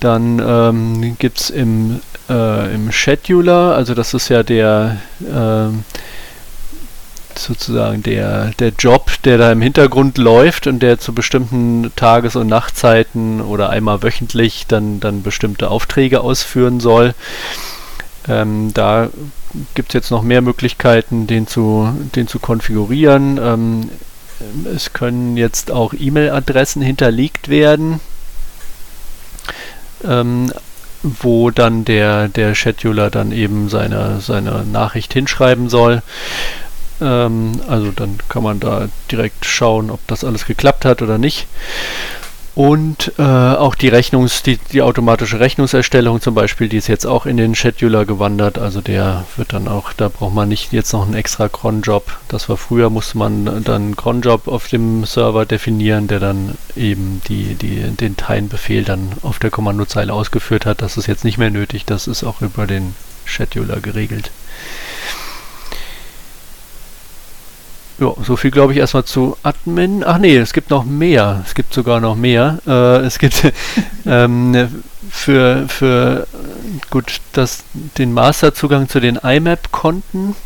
Dann 0.00 0.42
ähm, 0.44 1.16
gibt 1.18 1.40
es 1.40 1.50
im, 1.50 2.00
äh, 2.28 2.74
im 2.74 2.92
Scheduler, 2.92 3.74
also 3.74 3.94
das 3.94 4.12
ist 4.14 4.28
ja 4.28 4.42
der 4.42 4.98
äh, 5.22 5.72
sozusagen 7.38 8.02
der, 8.02 8.52
der 8.58 8.72
Job, 8.78 9.10
der 9.24 9.38
da 9.38 9.52
im 9.52 9.60
Hintergrund 9.60 10.18
läuft 10.18 10.66
und 10.66 10.80
der 10.80 10.98
zu 10.98 11.12
bestimmten 11.12 11.92
Tages- 11.96 12.36
und 12.36 12.46
Nachtzeiten 12.46 13.40
oder 13.40 13.70
einmal 13.70 14.02
wöchentlich 14.02 14.66
dann, 14.66 15.00
dann 15.00 15.22
bestimmte 15.22 15.70
Aufträge 15.70 16.20
ausführen 16.20 16.80
soll. 16.80 17.14
Ähm, 18.28 18.72
da 18.74 19.08
gibt 19.74 19.90
es 19.90 19.94
jetzt 19.94 20.10
noch 20.10 20.22
mehr 20.22 20.42
Möglichkeiten, 20.42 21.26
den 21.26 21.46
zu, 21.46 21.88
den 22.14 22.26
zu 22.26 22.38
konfigurieren. 22.38 23.38
Ähm, 23.42 23.90
es 24.74 24.92
können 24.92 25.36
jetzt 25.36 25.70
auch 25.70 25.94
E-Mail-Adressen 25.98 26.82
hinterlegt 26.82 27.48
werden 27.48 28.00
ähm, 30.08 30.52
wo 31.02 31.50
dann 31.50 31.84
der, 31.84 32.28
der 32.28 32.54
Scheduler 32.54 33.10
dann 33.10 33.32
eben 33.32 33.68
seine, 33.68 34.20
seine 34.20 34.64
Nachricht 34.64 35.12
hinschreiben 35.12 35.68
soll. 35.68 36.02
Ähm, 37.00 37.60
also 37.68 37.90
dann 37.90 38.18
kann 38.28 38.42
man 38.42 38.60
da 38.60 38.88
direkt 39.10 39.44
schauen, 39.44 39.90
ob 39.90 40.00
das 40.06 40.24
alles 40.24 40.46
geklappt 40.46 40.84
hat 40.84 41.02
oder 41.02 41.18
nicht. 41.18 41.46
Und 42.56 43.12
äh, 43.18 43.22
auch 43.22 43.74
die 43.74 43.88
Rechnungs, 43.88 44.42
die, 44.42 44.56
die 44.56 44.80
automatische 44.80 45.40
Rechnungserstellung 45.40 46.22
zum 46.22 46.34
Beispiel, 46.34 46.70
die 46.70 46.78
ist 46.78 46.86
jetzt 46.86 47.04
auch 47.04 47.26
in 47.26 47.36
den 47.36 47.54
Scheduler 47.54 48.06
gewandert. 48.06 48.58
Also 48.58 48.80
der 48.80 49.26
wird 49.36 49.52
dann 49.52 49.68
auch, 49.68 49.92
da 49.92 50.08
braucht 50.08 50.34
man 50.34 50.48
nicht 50.48 50.72
jetzt 50.72 50.94
noch 50.94 51.04
einen 51.04 51.12
extra 51.12 51.50
Cron-Job. 51.50 52.16
Das 52.28 52.48
war 52.48 52.56
früher, 52.56 52.88
musste 52.88 53.18
man 53.18 53.62
dann 53.62 53.82
einen 53.82 53.96
Cron-Job 53.96 54.48
auf 54.48 54.68
dem 54.68 55.04
Server 55.04 55.44
definieren, 55.44 56.08
der 56.08 56.18
dann 56.18 56.56
eben 56.74 57.20
die, 57.28 57.56
die, 57.56 57.94
den 57.94 58.16
Teilen-Befehl 58.16 58.84
dann 58.84 59.12
auf 59.20 59.38
der 59.38 59.50
Kommandozeile 59.50 60.14
ausgeführt 60.14 60.64
hat. 60.64 60.80
Das 60.80 60.96
ist 60.96 61.08
jetzt 61.08 61.24
nicht 61.24 61.36
mehr 61.36 61.50
nötig, 61.50 61.84
das 61.84 62.06
ist 62.06 62.24
auch 62.24 62.40
über 62.40 62.66
den 62.66 62.94
Scheduler 63.26 63.80
geregelt. 63.80 64.30
Ja, 67.98 68.12
so 68.22 68.36
viel 68.36 68.50
glaube 68.50 68.72
ich 68.72 68.78
erstmal 68.78 69.04
zu 69.04 69.38
Admin. 69.42 70.04
Ach 70.04 70.18
nee, 70.18 70.36
es 70.36 70.52
gibt 70.52 70.68
noch 70.70 70.84
mehr. 70.84 71.42
Es 71.46 71.54
gibt 71.54 71.72
sogar 71.72 72.00
noch 72.00 72.14
mehr. 72.14 72.58
Äh, 72.66 73.06
es 73.06 73.18
gibt 73.18 73.52
ähm, 74.06 74.82
für, 75.10 75.66
für 75.68 76.26
gut, 76.90 77.20
das, 77.32 77.64
den 77.96 78.12
Masterzugang 78.12 78.88
zu 78.88 79.00
den 79.00 79.16
IMAP-Konten. 79.16 80.36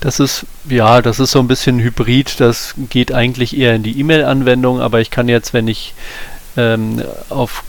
Das 0.00 0.18
ist, 0.18 0.46
ja, 0.68 1.02
das 1.02 1.20
ist 1.20 1.32
so 1.32 1.40
ein 1.40 1.48
bisschen 1.48 1.78
hybrid. 1.78 2.40
Das 2.40 2.74
geht 2.88 3.12
eigentlich 3.12 3.56
eher 3.56 3.74
in 3.74 3.82
die 3.82 3.98
E-Mail-Anwendung, 4.00 4.80
aber 4.80 5.00
ich 5.00 5.10
kann 5.10 5.28
jetzt, 5.28 5.52
wenn 5.52 5.68
ich 5.68 5.94
ähm, 6.56 7.02
auf, 7.30 7.64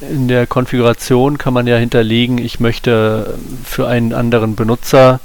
in 0.00 0.28
der 0.28 0.46
Konfiguration 0.46 1.38
kann 1.38 1.54
man 1.54 1.66
ja 1.66 1.76
hinterlegen, 1.76 2.38
ich 2.38 2.60
möchte 2.60 3.34
für 3.64 3.88
einen 3.88 4.12
anderen 4.12 4.54
Benutzer 4.54 5.20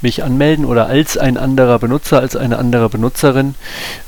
mich 0.00 0.24
anmelden 0.24 0.64
oder 0.64 0.86
als 0.86 1.16
ein 1.16 1.36
anderer 1.36 1.78
Benutzer, 1.78 2.20
als 2.20 2.36
eine 2.36 2.58
andere 2.58 2.88
Benutzerin 2.88 3.54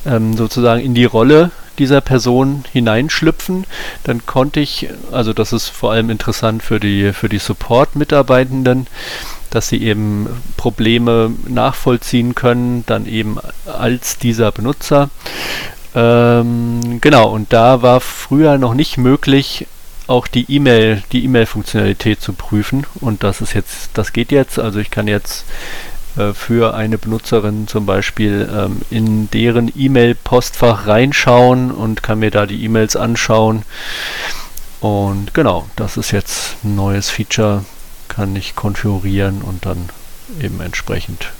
ähm, 0.06 0.36
sozusagen 0.36 0.80
in 0.80 0.94
die 0.94 1.04
Rolle 1.04 1.50
dieser 1.78 2.00
Person 2.00 2.64
hineinschlüpfen, 2.72 3.64
dann 4.04 4.26
konnte 4.26 4.60
ich, 4.60 4.88
also 5.12 5.32
das 5.32 5.52
ist 5.52 5.68
vor 5.68 5.92
allem 5.92 6.10
interessant 6.10 6.62
für 6.62 6.78
die, 6.78 7.12
für 7.12 7.28
die 7.28 7.38
Support-Mitarbeitenden, 7.38 8.86
dass 9.48 9.68
sie 9.68 9.82
eben 9.82 10.28
Probleme 10.56 11.32
nachvollziehen 11.48 12.34
können, 12.34 12.84
dann 12.86 13.06
eben 13.06 13.38
als 13.66 14.18
dieser 14.18 14.52
Benutzer. 14.52 15.10
Ähm, 15.94 17.00
genau, 17.00 17.30
und 17.30 17.52
da 17.52 17.82
war 17.82 18.00
früher 18.00 18.58
noch 18.58 18.74
nicht 18.74 18.96
möglich, 18.96 19.66
auch 20.06 20.26
die 20.26 20.46
E-Mail, 20.52 21.02
die 21.12 21.24
E-Mail-Funktionalität 21.24 22.20
zu 22.20 22.32
prüfen. 22.32 22.86
Und 23.00 23.22
das 23.22 23.40
ist 23.40 23.54
jetzt, 23.54 23.90
das 23.94 24.12
geht 24.12 24.32
jetzt. 24.32 24.58
Also 24.58 24.80
ich 24.80 24.90
kann 24.90 25.06
jetzt 25.06 25.44
äh, 26.16 26.32
für 26.32 26.74
eine 26.74 26.98
Benutzerin 26.98 27.68
zum 27.68 27.86
Beispiel 27.86 28.48
ähm, 28.52 28.82
in 28.90 29.30
deren 29.30 29.72
E-Mail-Postfach 29.74 30.86
reinschauen 30.86 31.70
und 31.70 32.02
kann 32.02 32.18
mir 32.18 32.30
da 32.30 32.46
die 32.46 32.64
E-Mails 32.64 32.96
anschauen. 32.96 33.62
Und 34.80 35.34
genau, 35.34 35.68
das 35.76 35.96
ist 35.96 36.10
jetzt 36.10 36.56
ein 36.64 36.74
neues 36.74 37.10
Feature, 37.10 37.64
kann 38.08 38.34
ich 38.34 38.56
konfigurieren 38.56 39.42
und 39.42 39.66
dann 39.66 39.90
eben 40.40 40.60
entsprechend 40.60 41.32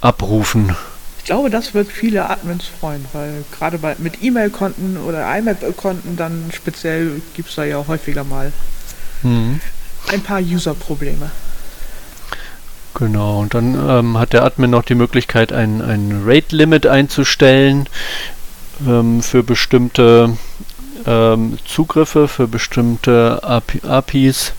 abrufen. 0.00 0.74
Ich 1.20 1.24
glaube, 1.26 1.50
das 1.50 1.74
wird 1.74 1.92
viele 1.92 2.30
Admins 2.30 2.64
freuen, 2.64 3.04
weil 3.12 3.44
gerade 3.52 3.76
bei, 3.76 3.94
mit 3.98 4.22
E-Mail-Konten 4.22 4.96
oder 4.96 5.36
IMAP-Konten 5.36 6.16
dann 6.16 6.50
speziell 6.52 7.20
gibt 7.34 7.50
es 7.50 7.56
da 7.56 7.64
ja 7.64 7.84
häufiger 7.86 8.24
mal 8.24 8.52
mhm. 9.22 9.60
ein 10.10 10.22
paar 10.22 10.40
User-Probleme. 10.40 11.30
Genau, 12.94 13.40
und 13.40 13.52
dann 13.52 13.74
ähm, 13.74 14.18
hat 14.18 14.32
der 14.32 14.44
Admin 14.44 14.70
noch 14.70 14.82
die 14.82 14.94
Möglichkeit, 14.94 15.52
ein, 15.52 15.82
ein 15.82 16.22
Rate-Limit 16.24 16.86
einzustellen 16.86 17.86
ähm, 18.86 19.22
für 19.22 19.42
bestimmte 19.42 20.38
ähm, 21.06 21.58
Zugriffe, 21.66 22.28
für 22.28 22.48
bestimmte 22.48 23.40
API 23.42 23.82
APIs. 23.86 24.54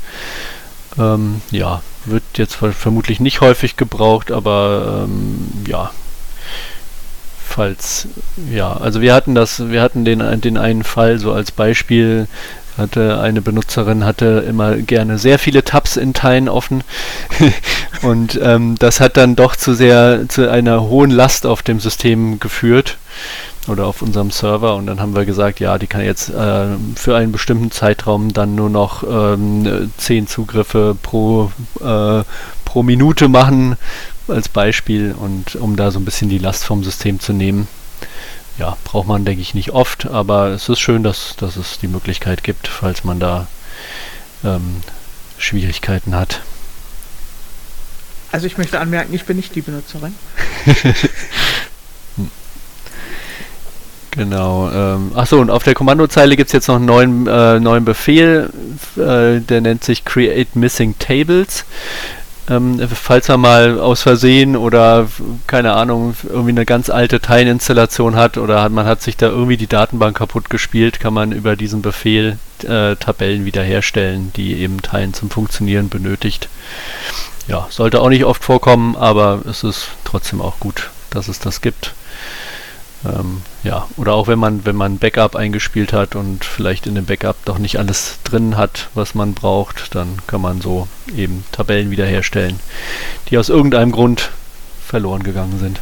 Ähm, 0.97 1.41
ja, 1.49 1.81
wird 2.05 2.23
jetzt 2.35 2.55
vermutlich 2.55 3.19
nicht 3.19 3.41
häufig 3.41 3.77
gebraucht, 3.77 4.31
aber 4.31 5.05
ähm, 5.05 5.49
ja, 5.67 5.91
falls, 7.51 8.07
ja, 8.51 8.71
also 8.73 9.01
wir 9.01 9.13
hatten 9.13 9.35
das, 9.35 9.69
wir 9.69 9.81
hatten 9.81 10.05
den, 10.05 10.41
den 10.41 10.57
einen 10.57 10.83
Fall 10.83 11.19
so 11.19 11.33
als 11.33 11.51
Beispiel, 11.51 12.27
hatte 12.77 13.19
eine 13.19 13.41
Benutzerin 13.41 14.05
hatte 14.05 14.45
immer 14.47 14.77
gerne 14.77 15.17
sehr 15.17 15.39
viele 15.39 15.63
Tabs 15.63 15.97
in 15.97 16.13
Teilen 16.13 16.49
offen. 16.49 16.83
Und 18.01 18.39
ähm, 18.41 18.75
das 18.79 18.99
hat 18.99 19.17
dann 19.17 19.35
doch 19.35 19.55
zu 19.55 19.73
sehr 19.73 20.25
zu 20.29 20.49
einer 20.49 20.81
hohen 20.81 21.11
Last 21.11 21.45
auf 21.45 21.61
dem 21.61 21.79
System 21.79 22.39
geführt 22.39 22.97
oder 23.67 23.85
auf 23.85 24.01
unserem 24.01 24.31
Server. 24.31 24.75
Und 24.75 24.87
dann 24.87 24.99
haben 24.99 25.15
wir 25.15 25.25
gesagt, 25.25 25.59
ja, 25.59 25.77
die 25.77 25.87
kann 25.87 26.01
jetzt 26.01 26.29
äh, 26.29 26.65
für 26.95 27.15
einen 27.15 27.31
bestimmten 27.31 27.71
Zeitraum 27.71 28.33
dann 28.33 28.55
nur 28.55 28.69
noch 28.69 29.03
ähm, 29.03 29.91
10 29.97 30.27
Zugriffe 30.27 30.95
pro, 31.01 31.51
äh, 31.81 32.23
pro 32.65 32.83
Minute 32.83 33.27
machen 33.27 33.77
als 34.31 34.49
Beispiel 34.49 35.13
und 35.17 35.55
um 35.55 35.75
da 35.75 35.91
so 35.91 35.99
ein 35.99 36.05
bisschen 36.05 36.29
die 36.29 36.37
Last 36.37 36.63
vom 36.63 36.83
System 36.83 37.19
zu 37.19 37.33
nehmen. 37.33 37.67
Ja, 38.57 38.77
braucht 38.83 39.07
man, 39.07 39.25
denke 39.25 39.41
ich, 39.41 39.53
nicht 39.53 39.71
oft, 39.71 40.07
aber 40.07 40.49
es 40.49 40.69
ist 40.69 40.79
schön, 40.79 41.03
dass, 41.03 41.35
dass 41.37 41.55
es 41.55 41.79
die 41.79 41.87
Möglichkeit 41.87 42.43
gibt, 42.43 42.67
falls 42.67 43.03
man 43.03 43.19
da 43.19 43.47
ähm, 44.43 44.81
Schwierigkeiten 45.37 46.15
hat. 46.15 46.41
Also 48.31 48.47
ich 48.47 48.57
möchte 48.57 48.79
anmerken, 48.79 49.13
ich 49.13 49.25
bin 49.25 49.37
nicht 49.37 49.55
die 49.55 49.61
Benutzerin. 49.61 50.15
Genau. 54.11 54.69
Ähm, 54.69 55.11
achso, 55.15 55.39
und 55.39 55.49
auf 55.49 55.63
der 55.63 55.73
Kommandozeile 55.73 56.35
gibt 56.35 56.49
es 56.49 56.53
jetzt 56.53 56.67
noch 56.67 56.75
einen 56.75 56.85
neuen, 56.85 57.27
äh, 57.27 57.59
neuen 57.59 57.85
Befehl, 57.85 58.49
äh, 58.97 59.39
der 59.39 59.61
nennt 59.61 59.85
sich 59.85 60.03
Create 60.03 60.53
Missing 60.55 60.95
Tables. 60.99 61.63
Ähm, 62.51 62.81
falls 62.89 63.29
man 63.29 63.39
mal 63.39 63.79
aus 63.79 64.01
Versehen 64.01 64.57
oder 64.57 65.07
keine 65.47 65.71
Ahnung, 65.71 66.15
irgendwie 66.23 66.49
eine 66.49 66.65
ganz 66.65 66.89
alte 66.89 67.21
Teilinstallation 67.21 68.17
hat 68.17 68.37
oder 68.37 68.61
hat, 68.61 68.73
man 68.73 68.85
hat 68.85 69.01
sich 69.01 69.15
da 69.15 69.27
irgendwie 69.27 69.55
die 69.55 69.67
Datenbank 69.67 70.17
kaputt 70.17 70.49
gespielt, 70.49 70.99
kann 70.99 71.13
man 71.13 71.31
über 71.31 71.55
diesen 71.55 71.81
Befehl 71.81 72.37
äh, 72.63 72.97
Tabellen 72.97 73.45
wiederherstellen, 73.45 74.33
die 74.35 74.59
eben 74.59 74.81
Teilen 74.81 75.13
zum 75.13 75.29
Funktionieren 75.29 75.87
benötigt. 75.87 76.49
Ja, 77.47 77.67
sollte 77.69 78.01
auch 78.01 78.09
nicht 78.09 78.25
oft 78.25 78.43
vorkommen, 78.43 78.97
aber 78.97 79.43
es 79.49 79.63
ist 79.63 79.87
trotzdem 80.03 80.41
auch 80.41 80.59
gut, 80.59 80.89
dass 81.09 81.29
es 81.29 81.39
das 81.39 81.61
gibt. 81.61 81.93
Ähm, 83.03 83.41
ja, 83.63 83.87
oder 83.97 84.13
auch 84.13 84.27
wenn 84.27 84.37
man, 84.37 84.65
wenn 84.65 84.75
man 84.75 84.99
Backup 84.99 85.35
eingespielt 85.35 85.91
hat 85.91 86.15
und 86.15 86.45
vielleicht 86.45 86.85
in 86.85 86.95
dem 86.95 87.05
Backup 87.05 87.35
doch 87.45 87.57
nicht 87.57 87.79
alles 87.79 88.19
drin 88.23 88.57
hat, 88.57 88.89
was 88.93 89.15
man 89.15 89.33
braucht, 89.33 89.95
dann 89.95 90.19
kann 90.27 90.41
man 90.41 90.61
so 90.61 90.87
eben 91.15 91.43
Tabellen 91.51 91.89
wiederherstellen, 91.89 92.59
die 93.29 93.37
aus 93.37 93.49
irgendeinem 93.49 93.91
Grund 93.91 94.29
verloren 94.85 95.23
gegangen 95.23 95.57
sind. 95.59 95.79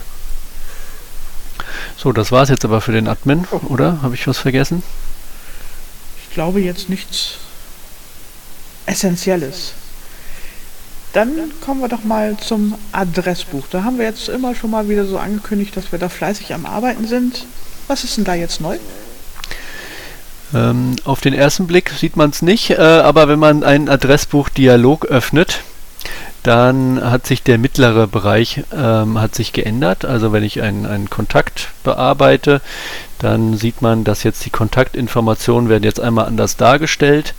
So, 1.97 2.13
das 2.13 2.31
war 2.31 2.43
es 2.43 2.49
jetzt 2.49 2.63
aber 2.63 2.79
für 2.79 2.93
den 2.93 3.09
Admin, 3.09 3.45
oh. 3.51 3.59
oder? 3.67 4.01
Habe 4.01 4.15
ich 4.15 4.25
was 4.25 4.37
vergessen? 4.37 4.83
Ich 6.23 6.33
glaube 6.33 6.61
jetzt 6.61 6.89
nichts 6.89 7.35
Essentielles. 8.85 9.73
Dann 11.13 11.51
kommen 11.61 11.81
wir 11.81 11.87
doch 11.87 12.03
mal 12.03 12.37
zum 12.37 12.75
Adressbuch. 12.91 13.65
Da 13.71 13.83
haben 13.83 13.97
wir 13.97 14.05
jetzt 14.05 14.29
immer 14.29 14.53
schon 14.53 14.71
mal 14.71 14.87
wieder 14.89 15.05
so 15.05 15.17
angekündigt, 15.17 15.75
dass 15.75 15.91
wir 15.91 15.99
da 15.99 16.09
fleißig 16.09 16.53
am 16.53 16.65
Arbeiten 16.65 17.07
sind. 17.07 17.45
Was 17.87 18.03
ist 18.03 18.17
denn 18.17 18.25
da 18.25 18.35
jetzt 18.35 18.61
neu? 18.61 18.77
Ähm, 20.53 20.95
auf 21.03 21.21
den 21.21 21.33
ersten 21.33 21.67
Blick 21.67 21.91
sieht 21.91 22.15
man 22.15 22.29
es 22.29 22.41
nicht, 22.41 22.71
äh, 22.71 22.75
aber 22.77 23.27
wenn 23.27 23.39
man 23.39 23.63
einen 23.63 23.89
Adressbuch-Dialog 23.89 25.05
öffnet, 25.05 25.61
dann 26.43 27.01
hat 27.03 27.27
sich 27.27 27.43
der 27.43 27.57
mittlere 27.57 28.07
Bereich 28.07 28.63
ähm, 28.73 29.19
hat 29.19 29.35
sich 29.35 29.51
geändert. 29.51 30.05
Also 30.05 30.31
wenn 30.31 30.43
ich 30.43 30.61
einen, 30.61 30.85
einen 30.85 31.09
Kontakt 31.09 31.69
bearbeite, 31.83 32.61
dann 33.19 33.57
sieht 33.57 33.81
man, 33.81 34.05
dass 34.05 34.23
jetzt 34.23 34.45
die 34.45 34.49
Kontaktinformationen 34.49 35.69
werden 35.69 35.83
jetzt 35.83 35.99
einmal 35.99 36.25
anders 36.25 36.55
dargestellt. 36.55 37.33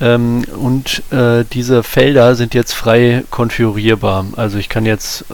Ähm, 0.00 0.44
und 0.56 1.02
äh, 1.10 1.44
diese 1.52 1.82
Felder 1.82 2.34
sind 2.34 2.54
jetzt 2.54 2.72
frei 2.72 3.24
konfigurierbar. 3.30 4.26
Also 4.36 4.58
ich 4.58 4.68
kann 4.68 4.84
jetzt 4.84 5.24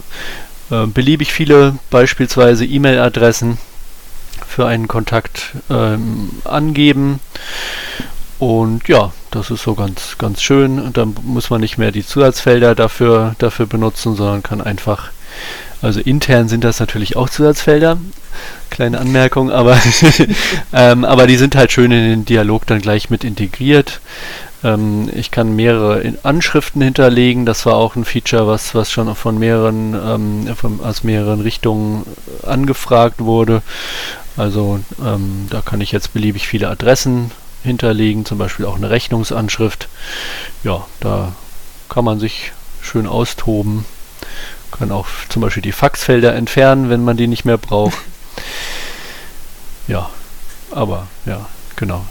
äh, 0.70 0.86
beliebig 0.86 1.32
viele 1.32 1.76
beispielsweise 1.90 2.64
E-Mail-Adressen 2.64 3.58
für 4.46 4.66
einen 4.66 4.88
Kontakt 4.88 5.52
ähm, 5.70 6.30
angeben. 6.44 7.20
Und 8.38 8.88
ja, 8.88 9.12
das 9.30 9.50
ist 9.50 9.62
so 9.62 9.74
ganz, 9.74 10.16
ganz 10.18 10.42
schön. 10.42 10.80
Und 10.80 10.96
dann 10.96 11.14
muss 11.22 11.50
man 11.50 11.60
nicht 11.60 11.78
mehr 11.78 11.92
die 11.92 12.04
Zusatzfelder 12.04 12.74
dafür, 12.74 13.34
dafür 13.38 13.66
benutzen, 13.66 14.16
sondern 14.16 14.42
kann 14.42 14.60
einfach, 14.60 15.10
also 15.80 16.00
intern 16.00 16.48
sind 16.48 16.64
das 16.64 16.80
natürlich 16.80 17.16
auch 17.16 17.30
Zusatzfelder. 17.30 17.98
Kleine 18.70 18.98
Anmerkung, 18.98 19.50
aber, 19.50 19.78
ähm, 20.72 21.04
aber 21.04 21.26
die 21.26 21.36
sind 21.36 21.54
halt 21.54 21.72
schön 21.72 21.92
in 21.92 22.08
den 22.08 22.24
Dialog 22.24 22.66
dann 22.66 22.80
gleich 22.80 23.10
mit 23.10 23.24
integriert. 23.24 24.00
Ähm, 24.64 25.10
ich 25.14 25.30
kann 25.30 25.56
mehrere 25.56 26.14
Anschriften 26.22 26.82
hinterlegen. 26.82 27.46
Das 27.46 27.66
war 27.66 27.74
auch 27.74 27.96
ein 27.96 28.04
Feature, 28.04 28.46
was, 28.46 28.74
was 28.74 28.90
schon 28.90 29.14
von 29.14 29.38
mehreren, 29.38 29.94
ähm, 29.94 30.56
von, 30.56 30.80
aus 30.80 31.04
mehreren 31.04 31.40
Richtungen 31.40 32.04
angefragt 32.42 33.20
wurde. 33.20 33.62
Also 34.36 34.80
ähm, 35.04 35.46
da 35.50 35.60
kann 35.60 35.80
ich 35.80 35.92
jetzt 35.92 36.12
beliebig 36.14 36.48
viele 36.48 36.68
Adressen 36.68 37.30
hinterlegen, 37.62 38.24
zum 38.24 38.38
Beispiel 38.38 38.66
auch 38.66 38.76
eine 38.76 38.90
Rechnungsanschrift. 38.90 39.88
Ja, 40.64 40.86
da 41.00 41.32
kann 41.88 42.04
man 42.04 42.18
sich 42.18 42.52
schön 42.80 43.06
austoben. 43.06 43.84
Kann 44.70 44.90
auch 44.90 45.06
zum 45.28 45.42
Beispiel 45.42 45.62
die 45.62 45.72
Faxfelder 45.72 46.34
entfernen, 46.34 46.88
wenn 46.88 47.04
man 47.04 47.16
die 47.16 47.26
nicht 47.26 47.44
mehr 47.44 47.58
braucht. 47.58 47.98
ja, 49.86 50.08
aber 50.70 51.06
ja, 51.26 51.46
genau. 51.76 52.04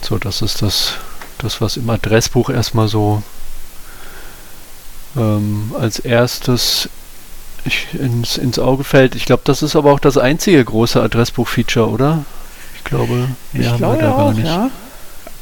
So, 0.00 0.18
das 0.18 0.42
ist 0.42 0.62
das, 0.62 0.94
das 1.42 1.60
was 1.60 1.76
im 1.76 1.88
Adressbuch 1.90 2.50
erstmal 2.50 2.88
so 2.88 3.22
ähm, 5.16 5.72
als 5.78 5.98
erstes 5.98 6.88
ins, 7.92 8.38
ins 8.38 8.58
Auge 8.58 8.84
fällt. 8.84 9.14
Ich 9.14 9.24
glaube, 9.24 9.42
das 9.44 9.62
ist 9.62 9.76
aber 9.76 9.92
auch 9.92 10.00
das 10.00 10.18
einzige 10.18 10.64
große 10.64 11.00
Adressbuch-Feature, 11.00 11.88
oder? 11.88 12.24
Ich 12.76 12.84
glaube, 12.84 13.28
mehr 13.52 13.62
ich 13.62 13.68
haben 13.68 13.78
glaube 13.78 13.96
wir 13.96 14.02
da 14.02 14.12
auch, 14.12 14.16
gar 14.18 14.32
nicht. 14.32 14.46
Ja. 14.46 14.70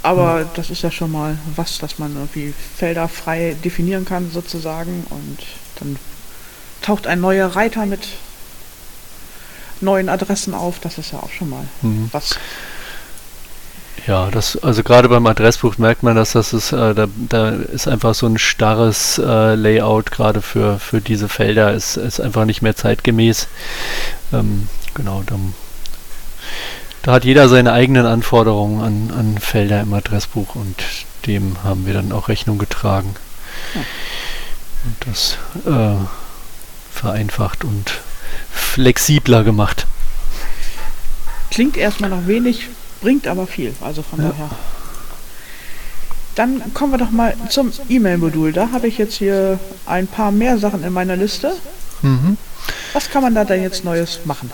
Aber 0.02 0.40
ja. 0.40 0.50
das 0.54 0.70
ist 0.70 0.82
ja 0.82 0.90
schon 0.90 1.12
mal 1.12 1.38
was, 1.56 1.78
dass 1.78 1.98
man 1.98 2.14
irgendwie 2.14 2.54
Felder 2.76 3.08
frei 3.08 3.56
definieren 3.64 4.04
kann 4.04 4.30
sozusagen 4.30 5.06
und 5.10 5.38
dann 5.76 5.96
taucht 6.82 7.06
ein 7.06 7.20
neuer 7.20 7.48
Reiter 7.48 7.86
mit 7.86 8.08
neuen 9.80 10.08
Adressen 10.08 10.54
auf. 10.54 10.78
Das 10.80 10.98
ist 10.98 11.12
ja 11.12 11.20
auch 11.20 11.30
schon 11.30 11.50
mal 11.50 11.64
mhm. 11.82 12.08
was. 12.12 12.38
Ja, 14.06 14.30
das, 14.30 14.56
also 14.56 14.82
gerade 14.82 15.08
beim 15.08 15.26
Adressbuch 15.26 15.78
merkt 15.78 16.02
man, 16.02 16.16
dass 16.16 16.32
das 16.32 16.52
ist, 16.52 16.72
äh, 16.72 16.94
da, 16.94 17.06
da 17.28 17.50
ist 17.50 17.86
einfach 17.86 18.14
so 18.14 18.26
ein 18.26 18.38
starres 18.38 19.18
äh, 19.18 19.54
Layout 19.54 20.10
gerade 20.10 20.40
für, 20.42 20.78
für 20.78 21.00
diese 21.00 21.28
Felder, 21.28 21.74
ist, 21.74 21.96
ist 21.96 22.20
einfach 22.20 22.44
nicht 22.44 22.62
mehr 22.62 22.74
zeitgemäß. 22.74 23.46
Ähm, 24.32 24.68
genau, 24.94 25.22
dann 25.26 25.54
da 27.02 27.12
hat 27.12 27.24
jeder 27.24 27.48
seine 27.48 27.72
eigenen 27.72 28.04
Anforderungen 28.04 28.82
an, 28.82 29.18
an 29.18 29.38
Felder 29.38 29.80
im 29.80 29.94
Adressbuch 29.94 30.54
und 30.54 30.76
dem 31.26 31.62
haben 31.64 31.86
wir 31.86 31.94
dann 31.94 32.12
auch 32.12 32.28
Rechnung 32.28 32.58
getragen. 32.58 33.14
Ja. 33.74 33.80
Und 34.84 34.96
das 35.06 35.38
äh, 35.66 35.96
vereinfacht 36.92 37.64
und 37.64 38.00
flexibler 38.52 39.44
gemacht. 39.44 39.86
Klingt 41.50 41.76
erstmal 41.76 42.10
noch 42.10 42.26
wenig, 42.26 42.68
bringt 43.00 43.26
aber 43.26 43.46
viel. 43.46 43.74
Also 43.80 44.02
von 44.02 44.20
ja. 44.20 44.28
daher. 44.28 44.50
Dann 46.34 46.72
kommen 46.74 46.92
wir 46.92 46.98
doch 46.98 47.10
mal 47.10 47.34
zum 47.48 47.72
E-Mail-Modul. 47.88 48.52
Da 48.52 48.70
habe 48.72 48.86
ich 48.86 48.98
jetzt 48.98 49.14
hier 49.14 49.58
ein 49.86 50.06
paar 50.06 50.30
mehr 50.30 50.58
Sachen 50.58 50.84
in 50.84 50.92
meiner 50.92 51.16
Liste. 51.16 51.52
Mhm. 52.02 52.36
Was 52.92 53.10
kann 53.10 53.22
man 53.22 53.34
da 53.34 53.44
denn 53.44 53.62
jetzt 53.62 53.84
Neues 53.84 54.20
machen? 54.24 54.50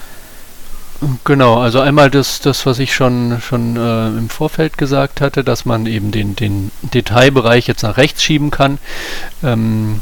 Genau, 1.25 1.59
also 1.59 1.81
einmal 1.81 2.11
das, 2.11 2.41
das 2.41 2.65
was 2.65 2.79
ich 2.79 2.95
schon, 2.95 3.41
schon 3.43 3.77
äh, 3.77 4.09
im 4.09 4.31
Vorfeld 4.31 4.79
gesagt 4.79 5.21
hatte, 5.21 5.45
dass 5.45 5.67
man 5.67 5.85
eben 5.87 6.11
den, 6.11 6.35
den 6.37 6.71
Detailbereich 6.83 7.67
jetzt 7.67 7.83
nach 7.83 7.99
rechts 7.99 8.23
schieben 8.23 8.51
kann. 8.51 8.79
Ähm, 9.43 10.01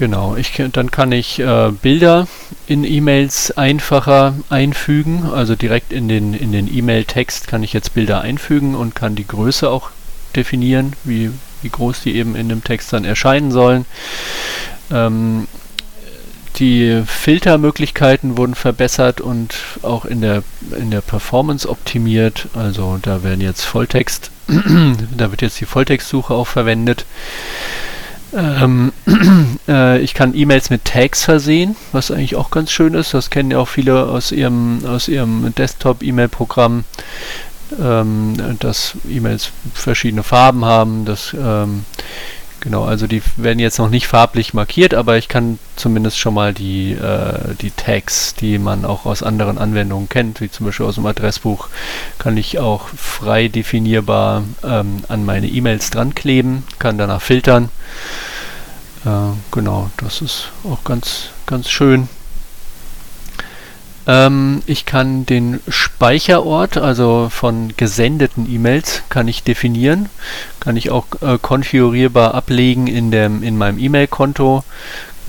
genau, 0.00 0.34
ich, 0.34 0.60
dann 0.72 0.90
kann 0.90 1.12
ich 1.12 1.38
äh, 1.38 1.70
Bilder 1.70 2.26
in 2.66 2.84
E-Mails 2.84 3.56
einfacher 3.56 4.34
einfügen, 4.48 5.26
also 5.32 5.54
direkt 5.54 5.92
in 5.92 6.08
den 6.08 6.34
in 6.34 6.50
den 6.52 6.74
E-Mail-Text 6.74 7.46
kann 7.46 7.62
ich 7.62 7.74
jetzt 7.74 7.94
Bilder 7.94 8.22
einfügen 8.22 8.74
und 8.74 8.96
kann 8.96 9.14
die 9.14 9.26
Größe 9.26 9.70
auch 9.70 9.90
definieren, 10.34 10.94
wie, 11.04 11.30
wie 11.62 11.68
groß 11.68 12.00
die 12.02 12.16
eben 12.16 12.34
in 12.34 12.48
dem 12.48 12.64
Text 12.64 12.92
dann 12.92 13.04
erscheinen 13.04 13.52
sollen. 13.52 13.84
Ähm, 14.90 15.46
die 16.56 17.02
Filtermöglichkeiten 17.06 18.38
wurden 18.38 18.54
verbessert 18.54 19.20
und 19.20 19.54
auch 19.82 20.04
in 20.06 20.22
der, 20.22 20.42
in 20.78 20.90
der 20.90 21.02
Performance 21.02 21.68
optimiert. 21.68 22.48
Also 22.54 22.98
da 23.02 23.22
werden 23.22 23.40
jetzt 23.40 23.64
Volltext, 23.64 24.30
da 24.48 25.30
wird 25.30 25.42
jetzt 25.42 25.60
die 25.60 25.66
Volltextsuche 25.66 26.32
auch 26.32 26.46
verwendet. 26.46 27.04
Ähm, 28.34 28.92
äh, 29.68 29.98
ich 30.00 30.14
kann 30.14 30.34
E-Mails 30.34 30.70
mit 30.70 30.84
Tags 30.84 31.24
versehen, 31.24 31.76
was 31.92 32.10
eigentlich 32.10 32.36
auch 32.36 32.50
ganz 32.50 32.70
schön 32.70 32.94
ist. 32.94 33.14
Das 33.14 33.30
kennen 33.30 33.50
ja 33.50 33.58
auch 33.58 33.68
viele 33.68 34.06
aus 34.06 34.32
ihrem, 34.32 34.84
aus 34.86 35.08
ihrem 35.08 35.54
Desktop-E-Mail-Programm, 35.54 36.84
ähm, 37.80 38.56
dass 38.60 38.94
E-Mails 39.08 39.50
verschiedene 39.74 40.22
Farben 40.22 40.64
haben, 40.64 41.04
dass 41.04 41.34
ähm, 41.38 41.84
Genau, 42.60 42.84
also 42.84 43.06
die 43.06 43.22
werden 43.36 43.58
jetzt 43.58 43.78
noch 43.78 43.88
nicht 43.88 44.06
farblich 44.06 44.52
markiert, 44.52 44.92
aber 44.92 45.16
ich 45.16 45.28
kann 45.28 45.58
zumindest 45.76 46.18
schon 46.18 46.34
mal 46.34 46.52
die, 46.52 46.92
äh, 46.92 47.54
die 47.58 47.70
Tags, 47.70 48.34
die 48.34 48.58
man 48.58 48.84
auch 48.84 49.06
aus 49.06 49.22
anderen 49.22 49.56
Anwendungen 49.56 50.10
kennt, 50.10 50.42
wie 50.42 50.50
zum 50.50 50.66
Beispiel 50.66 50.84
aus 50.84 50.96
dem 50.96 51.06
Adressbuch, 51.06 51.68
kann 52.18 52.36
ich 52.36 52.58
auch 52.58 52.88
frei 52.88 53.48
definierbar 53.48 54.44
ähm, 54.62 55.02
an 55.08 55.24
meine 55.24 55.48
E-Mails 55.48 55.88
dran 55.88 56.14
kleben, 56.14 56.64
kann 56.78 56.98
danach 56.98 57.22
filtern. 57.22 57.70
Äh, 59.06 59.32
genau, 59.50 59.90
das 59.96 60.20
ist 60.20 60.50
auch 60.64 60.84
ganz, 60.84 61.30
ganz 61.46 61.70
schön. 61.70 62.10
Ähm, 64.06 64.62
ich 64.66 64.86
kann 64.86 65.26
den 65.26 65.60
Speicherort, 65.68 66.76
also 66.76 67.28
von 67.30 67.74
gesendeten 67.76 68.50
E-Mails, 68.50 69.02
kann 69.08 69.28
ich 69.28 69.42
definieren. 69.42 70.08
Kann 70.58 70.76
ich 70.76 70.90
auch 70.90 71.06
äh, 71.20 71.38
konfigurierbar 71.40 72.34
ablegen 72.34 72.86
in, 72.86 73.10
dem, 73.10 73.42
in 73.42 73.56
meinem 73.58 73.78
E-Mail-Konto. 73.78 74.64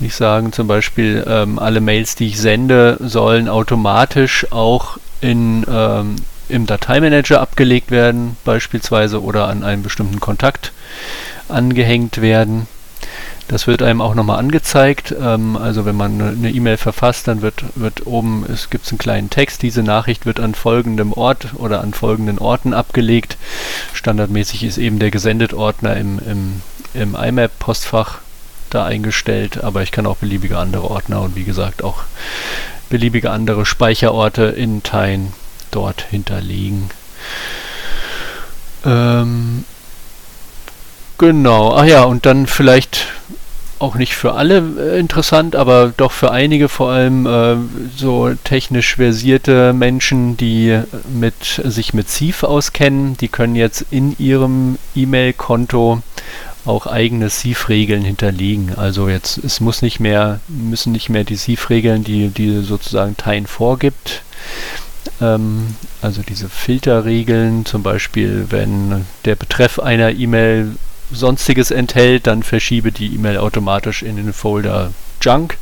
Ich 0.00 0.14
sagen, 0.16 0.52
zum 0.52 0.66
Beispiel 0.66 1.24
ähm, 1.28 1.58
alle 1.58 1.80
Mails, 1.80 2.16
die 2.16 2.26
ich 2.28 2.40
sende, 2.40 2.96
sollen 3.00 3.48
automatisch 3.48 4.50
auch 4.50 4.98
in, 5.20 5.64
ähm, 5.68 6.16
im 6.48 6.66
Dateimanager 6.66 7.40
abgelegt 7.40 7.90
werden, 7.90 8.36
beispielsweise, 8.44 9.22
oder 9.22 9.48
an 9.48 9.62
einen 9.62 9.82
bestimmten 9.82 10.18
Kontakt 10.18 10.72
angehängt 11.48 12.20
werden. 12.20 12.66
Das 13.48 13.66
wird 13.66 13.82
einem 13.82 14.00
auch 14.00 14.14
nochmal 14.14 14.38
angezeigt. 14.38 15.14
Ähm, 15.18 15.56
also 15.56 15.84
wenn 15.84 15.96
man 15.96 16.20
eine 16.20 16.50
E-Mail 16.50 16.76
verfasst, 16.76 17.28
dann 17.28 17.42
wird, 17.42 17.64
wird 17.74 18.06
oben, 18.06 18.46
es 18.52 18.70
gibt 18.70 18.88
einen 18.90 18.98
kleinen 18.98 19.30
Text, 19.30 19.62
diese 19.62 19.82
Nachricht 19.82 20.26
wird 20.26 20.40
an 20.40 20.54
folgendem 20.54 21.12
Ort 21.12 21.54
oder 21.54 21.80
an 21.80 21.92
folgenden 21.92 22.38
Orten 22.38 22.74
abgelegt. 22.74 23.36
Standardmäßig 23.92 24.64
ist 24.64 24.78
eben 24.78 24.98
der 24.98 25.10
Gesendet-Ordner 25.10 25.96
im, 25.96 26.18
im, 26.20 26.62
im 26.94 27.14
IMAP-Postfach 27.14 28.18
da 28.70 28.84
eingestellt, 28.84 29.62
aber 29.62 29.82
ich 29.82 29.92
kann 29.92 30.06
auch 30.06 30.16
beliebige 30.16 30.58
andere 30.58 30.90
Ordner 30.90 31.20
und 31.20 31.36
wie 31.36 31.44
gesagt 31.44 31.84
auch 31.84 32.04
beliebige 32.88 33.30
andere 33.30 33.66
Speicherorte 33.66 34.44
in 34.44 34.82
Teilen 34.82 35.32
dort 35.70 36.02
hinterlegen. 36.02 36.90
Ähm, 38.84 39.64
genau, 41.22 41.72
ach 41.72 41.84
ja, 41.84 42.02
und 42.02 42.26
dann 42.26 42.48
vielleicht 42.48 43.06
auch 43.78 43.94
nicht 43.94 44.16
für 44.16 44.34
alle 44.34 44.58
äh, 44.76 44.98
interessant, 44.98 45.54
aber 45.54 45.92
doch 45.96 46.10
für 46.10 46.32
einige, 46.32 46.68
vor 46.68 46.90
allem 46.90 47.26
äh, 47.26 47.56
so 47.96 48.34
technisch 48.42 48.96
versierte 48.96 49.72
Menschen, 49.72 50.36
die 50.36 50.80
mit, 51.08 51.62
sich 51.64 51.94
mit 51.94 52.08
Thief 52.08 52.42
auskennen, 52.42 53.16
die 53.18 53.28
können 53.28 53.54
jetzt 53.54 53.86
in 53.92 54.16
ihrem 54.18 54.78
E-Mail-Konto 54.96 56.02
auch 56.64 56.86
eigene 56.88 57.28
Thief-Regeln 57.28 58.02
hinterlegen. 58.02 58.72
Also 58.76 59.08
jetzt, 59.08 59.38
es 59.38 59.60
muss 59.60 59.80
nicht 59.80 60.00
mehr, 60.00 60.40
müssen 60.48 60.90
nicht 60.90 61.08
mehr 61.08 61.22
die 61.22 61.36
Thief-Regeln, 61.36 62.02
die, 62.02 62.30
die 62.30 62.62
sozusagen 62.62 63.16
Tine 63.16 63.46
vorgibt, 63.46 64.22
ähm, 65.20 65.76
also 66.00 66.22
diese 66.22 66.48
Filterregeln, 66.48 67.64
zum 67.64 67.84
Beispiel, 67.84 68.46
wenn 68.50 69.06
der 69.24 69.36
Betreff 69.36 69.78
einer 69.78 70.10
E-Mail 70.10 70.72
Sonstiges 71.12 71.70
enthält, 71.70 72.26
dann 72.26 72.42
verschiebe 72.42 72.92
die 72.92 73.14
E-Mail 73.14 73.38
automatisch 73.38 74.02
in 74.02 74.16
den 74.16 74.32
Folder 74.32 74.92
Junk. 75.20 75.56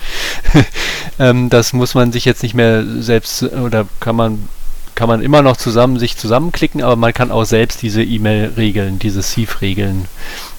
ähm, 1.18 1.50
das 1.50 1.72
muss 1.72 1.94
man 1.94 2.12
sich 2.12 2.24
jetzt 2.24 2.42
nicht 2.42 2.54
mehr 2.54 2.84
selbst 3.00 3.42
oder 3.42 3.86
kann 4.00 4.16
man 4.16 4.48
kann 4.94 5.08
man 5.08 5.22
immer 5.22 5.40
noch 5.40 5.56
zusammen 5.56 5.98
sich 5.98 6.18
zusammenklicken, 6.18 6.82
aber 6.82 6.94
man 6.94 7.14
kann 7.14 7.30
auch 7.30 7.44
selbst 7.44 7.80
diese 7.80 8.02
E-Mail-Regeln, 8.02 8.98
diese 8.98 9.22
Thief-Regeln 9.22 10.08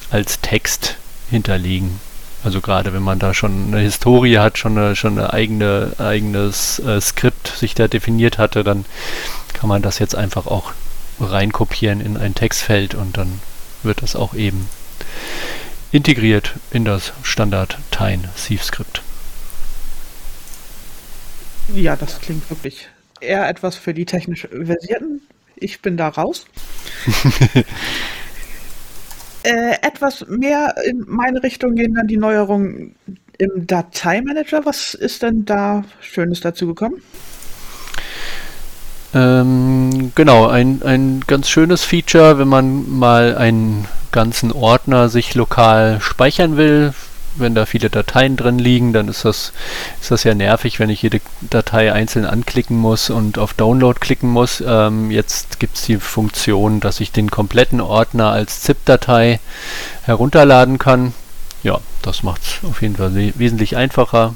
als 0.10 0.42
Text 0.42 0.96
hinterlegen. 1.30 2.00
Also 2.44 2.60
gerade 2.60 2.92
wenn 2.92 3.04
man 3.04 3.20
da 3.20 3.36
schon 3.36 3.68
eine 3.68 3.82
Historie 3.82 4.40
hat, 4.40 4.58
schon 4.58 4.78
eine, 4.78 4.96
schon 4.96 5.20
eine 5.20 5.32
eigene 5.32 5.92
eigenes 6.00 6.80
äh, 6.80 7.00
Skript 7.00 7.50
sich 7.56 7.76
da 7.76 7.88
definiert 7.88 8.40
hatte, 8.40 8.64
dann 8.64 8.86
kann 9.54 9.70
man 9.70 9.84
das 9.84 10.00
jetzt 10.00 10.16
einfach 10.16 10.48
auch 10.48 10.72
reinkopieren 11.20 12.02
in 12.02 12.18
ein 12.18 12.34
Textfeld 12.34 12.96
und 12.96 13.18
dann 13.18 13.42
wird 13.84 14.02
das 14.02 14.16
auch 14.16 14.34
eben 14.34 14.70
integriert 15.92 16.54
in 16.72 16.86
das 16.86 17.14
Standard 17.24 17.78
Tine 17.92 18.30
Thief 18.36 18.64
Skript. 18.64 19.02
Ja, 21.74 21.96
das 21.96 22.20
klingt 22.20 22.50
wirklich 22.50 22.90
eher 23.20 23.48
etwas 23.48 23.76
für 23.76 23.94
die 23.94 24.06
technisch 24.06 24.48
Versierten. 24.48 25.22
Ich 25.56 25.82
bin 25.82 25.96
da 25.96 26.08
raus. 26.10 26.46
äh, 29.44 29.76
etwas 29.82 30.26
mehr 30.28 30.76
in 30.86 31.06
meine 31.08 31.44
Richtung 31.44 31.76
gehen 31.76 31.94
dann 31.94 32.08
die 32.08 32.18
Neuerungen 32.18 32.96
im 33.38 33.68
Dateimanager. 33.68 34.66
Was 34.66 34.94
ist 34.94 35.24
denn 35.24 35.46
da 35.46 35.84
Schönes 36.02 36.42
dazu 36.42 36.68
gekommen? 36.68 37.02
Ähm, 39.14 40.14
genau, 40.16 40.48
ein, 40.48 40.82
ein 40.84 41.22
ganz 41.28 41.50
schönes 41.50 41.84
Feature, 41.84 42.38
wenn 42.38 42.48
man 42.48 42.90
mal 42.90 43.36
einen 43.38 43.88
ganzen 44.12 44.52
Ordner 44.52 45.10
sich 45.10 45.36
lokal 45.36 46.00
speichern 46.02 46.58
will. 46.58 46.94
Wenn 47.38 47.56
da 47.56 47.66
viele 47.66 47.90
Dateien 47.90 48.36
drin 48.36 48.60
liegen, 48.60 48.92
dann 48.92 49.08
ist 49.08 49.24
das, 49.24 49.54
ist 50.02 50.12
das 50.12 50.26
ja 50.26 50.36
nervig, 50.36 50.80
wenn 50.80 50.90
ich 50.90 51.02
jede 51.02 51.22
Datei 51.50 51.94
einzeln 51.94 52.26
anklicken 52.26 52.78
muss 52.78 53.10
und 53.10 53.38
auf 53.38 53.54
Download 53.54 53.98
klicken 54.00 54.30
muss. 54.30 54.62
Ähm, 54.66 55.12
jetzt 55.12 55.60
gibt 55.60 55.78
es 55.78 55.84
die 55.84 55.96
Funktion, 55.98 56.82
dass 56.82 57.00
ich 57.00 57.14
den 57.14 57.32
kompletten 57.32 57.80
Ordner 57.80 58.32
als 58.32 58.62
ZIP-Datei 58.62 59.40
herunterladen 60.04 60.78
kann. 60.78 61.14
Ja, 61.64 61.80
das 62.02 62.24
macht 62.24 62.42
es 62.42 62.70
auf 62.70 62.82
jeden 62.82 62.98
Fall 62.98 63.14
wesentlich 63.14 63.78
einfacher, 63.78 64.36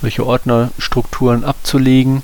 solche 0.00 0.24
Ordnerstrukturen 0.24 1.44
abzulegen. 1.44 2.22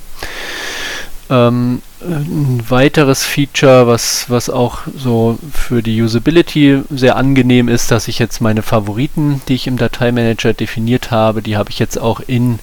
Ähm, 1.31 1.81
ein 2.01 2.61
weiteres 2.67 3.23
Feature, 3.23 3.87
was, 3.87 4.29
was 4.29 4.49
auch 4.49 4.79
so 4.97 5.39
für 5.53 5.81
die 5.81 6.01
Usability 6.01 6.81
sehr 6.89 7.15
angenehm 7.15 7.69
ist, 7.69 7.89
dass 7.89 8.09
ich 8.09 8.19
jetzt 8.19 8.41
meine 8.41 8.61
Favoriten, 8.61 9.41
die 9.47 9.53
ich 9.53 9.67
im 9.67 9.77
Dateimanager 9.77 10.53
definiert 10.53 11.09
habe, 11.09 11.41
die 11.41 11.55
habe 11.55 11.69
ich 11.69 11.79
jetzt 11.79 11.97
auch 11.97 12.19
in 12.19 12.59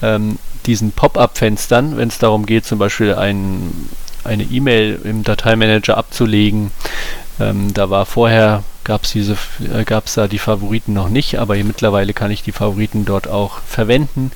ähm, 0.00 0.38
diesen 0.66 0.92
Pop-up-Fenstern, 0.92 1.96
wenn 1.96 2.08
es 2.08 2.18
darum 2.18 2.46
geht, 2.46 2.64
zum 2.64 2.78
Beispiel 2.78 3.14
ein, 3.14 3.72
eine 4.22 4.44
E-Mail 4.44 5.00
im 5.02 5.24
Dateimanager 5.24 5.96
abzulegen. 5.96 6.70
Ähm, 7.40 7.74
da 7.74 7.90
war 7.90 8.06
vorher 8.06 8.62
gab 8.84 9.04
es 9.04 9.14
äh, 9.16 9.84
da 10.14 10.28
die 10.28 10.38
Favoriten 10.38 10.92
noch 10.92 11.08
nicht, 11.08 11.38
aber 11.38 11.56
mittlerweile 11.56 12.12
kann 12.12 12.30
ich 12.30 12.42
die 12.42 12.52
Favoriten 12.52 13.04
dort 13.04 13.28
auch 13.28 13.60
verwenden 13.60 14.30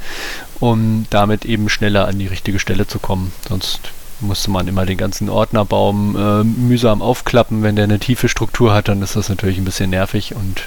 um 0.61 1.07
damit 1.11 1.45
eben 1.45 1.69
schneller 1.69 2.07
an 2.07 2.19
die 2.19 2.27
richtige 2.27 2.59
Stelle 2.59 2.87
zu 2.87 2.99
kommen. 2.99 3.33
Sonst 3.49 3.81
musste 4.21 4.51
man 4.51 4.67
immer 4.67 4.85
den 4.85 4.99
ganzen 4.99 5.29
Ordnerbaum 5.29 6.17
äh, 6.17 6.45
mühsam 6.45 7.03
aufklappen. 7.03 7.63
Wenn 7.63 7.77
der 7.77 7.85
eine 7.85 8.01
tiefe 8.01 8.29
Struktur 8.29 8.75
hat, 8.75 8.89
dann 8.89 9.03
ist 9.03 9.15
das 9.15 9.29
natürlich 9.29 9.59
ein 9.59 9.65
bisschen 9.65 9.91
nervig 9.91 10.35
und 10.35 10.63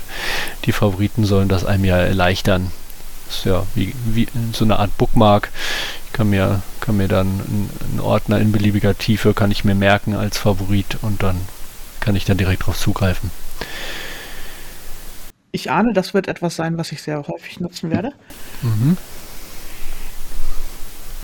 die 0.66 0.72
Favoriten 0.72 1.26
sollen 1.26 1.50
das 1.50 1.66
einem 1.66 1.84
ja 1.84 1.98
erleichtern. 1.98 2.72
Das 3.28 3.40
ist 3.40 3.46
ja 3.46 3.64
wie, 3.76 3.94
wie 4.06 4.28
so 4.54 4.64
eine 4.64 4.80
Art 4.80 4.98
Bookmark. 4.98 5.52
Ich 6.08 6.14
kann 6.14 6.30
mir, 6.30 6.62
kann 6.80 6.98
mir 6.98 7.08
dann 7.08 7.28
einen 7.28 8.00
Ordner 8.00 8.40
in 8.40 8.52
beliebiger 8.52 8.98
Tiefe, 8.98 9.34
kann 9.34 9.52
ich 9.52 9.66
mir 9.66 9.76
merken 9.76 10.16
als 10.16 10.38
Favorit 10.38 10.98
und 11.02 11.24
dann 11.24 11.38
kann 12.02 12.16
ich 12.16 12.26
dann 12.26 12.38
direkt 12.38 12.64
darauf 12.64 12.78
zugreifen. 12.78 13.32
Ich 15.54 15.72
ahne, 15.72 15.94
das 15.94 16.14
wird 16.14 16.28
etwas 16.28 16.56
sein, 16.56 16.78
was 16.78 16.92
ich 16.92 17.02
sehr 17.02 17.26
häufig 17.28 17.60
nutzen 17.60 17.92
werde. 17.92 18.14
Mhm. 18.62 18.98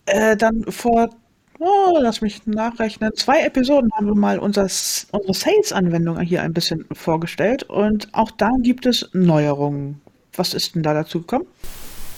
Äh, 0.06 0.36
dann 0.36 0.64
vor, 0.68 1.10
oh, 1.58 1.98
lass 2.00 2.20
mich 2.20 2.46
nachrechnen, 2.46 3.12
zwei 3.14 3.42
Episoden 3.42 3.90
haben 3.94 4.06
wir 4.06 4.14
mal 4.14 4.38
unser, 4.38 4.62
unsere 4.62 5.34
Sales-Anwendung 5.34 6.20
hier 6.20 6.42
ein 6.42 6.52
bisschen 6.52 6.86
vorgestellt 6.92 7.62
und 7.64 8.08
auch 8.12 8.30
da 8.30 8.50
gibt 8.62 8.86
es 8.86 9.08
Neuerungen. 9.12 10.00
Was 10.34 10.54
ist 10.54 10.74
denn 10.74 10.82
da 10.82 10.94
dazu 10.94 11.20
gekommen? 11.20 11.46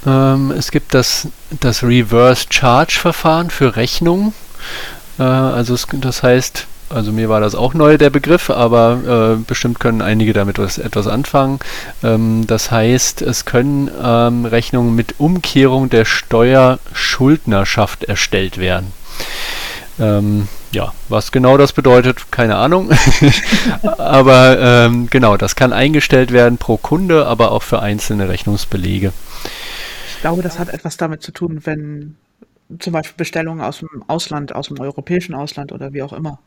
Ähm, 0.06 0.50
es 0.52 0.70
gibt 0.70 0.94
das, 0.94 1.28
das 1.60 1.82
Reverse 1.82 2.46
Charge 2.50 2.98
Verfahren 3.00 3.50
für 3.50 3.76
Rechnungen. 3.76 4.34
Äh, 5.18 5.22
also 5.22 5.74
es, 5.74 5.86
das 5.92 6.22
heißt, 6.22 6.66
also 6.90 7.12
mir 7.12 7.28
war 7.28 7.40
das 7.40 7.54
auch 7.54 7.72
neu, 7.72 7.98
der 7.98 8.10
Begriff, 8.10 8.50
aber 8.50 9.36
äh, 9.38 9.44
bestimmt 9.46 9.78
können 9.78 10.02
einige 10.02 10.32
damit 10.32 10.58
was, 10.58 10.76
etwas 10.76 11.06
anfangen. 11.06 11.60
Ähm, 12.02 12.46
das 12.46 12.72
heißt, 12.72 13.22
es 13.22 13.44
können 13.44 13.88
ähm, 14.02 14.44
Rechnungen 14.44 14.96
mit 14.96 15.14
Umkehrung 15.18 15.88
der 15.88 16.04
Steuerschuldnerschaft 16.04 18.04
erstellt 18.04 18.58
werden. 18.58 18.92
Ähm, 20.00 20.48
ja, 20.72 20.92
was 21.08 21.30
genau 21.30 21.56
das 21.56 21.72
bedeutet, 21.72 22.32
keine 22.32 22.56
Ahnung. 22.56 22.90
aber 23.98 24.58
ähm, 24.58 25.08
genau, 25.10 25.36
das 25.36 25.54
kann 25.54 25.72
eingestellt 25.72 26.32
werden 26.32 26.58
pro 26.58 26.76
Kunde, 26.76 27.26
aber 27.26 27.52
auch 27.52 27.62
für 27.62 27.80
einzelne 27.80 28.28
Rechnungsbelege. 28.28 29.12
Ich 30.16 30.20
glaube, 30.22 30.42
das 30.42 30.58
hat 30.58 30.68
etwas 30.68 30.96
damit 30.96 31.22
zu 31.22 31.30
tun, 31.30 31.60
wenn 31.64 32.16
zum 32.80 32.92
Beispiel 32.92 33.16
Bestellungen 33.16 33.64
aus 33.64 33.78
dem 33.78 34.04
Ausland, 34.08 34.54
aus 34.54 34.68
dem 34.68 34.80
europäischen 34.80 35.34
Ausland 35.34 35.72
oder 35.72 35.92
wie 35.92 36.02
auch 36.02 36.12
immer 36.12 36.40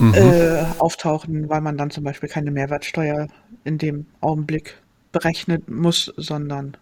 mhm. 0.00 0.14
äh, 0.14 0.64
auftauchen, 0.78 1.48
weil 1.48 1.60
man 1.60 1.76
dann 1.76 1.90
zum 1.90 2.04
Beispiel 2.04 2.28
keine 2.28 2.50
Mehrwertsteuer 2.50 3.28
in 3.64 3.78
dem 3.78 4.06
Augenblick 4.20 4.76
berechnen 5.12 5.62
muss, 5.66 6.12
sondern 6.16 6.76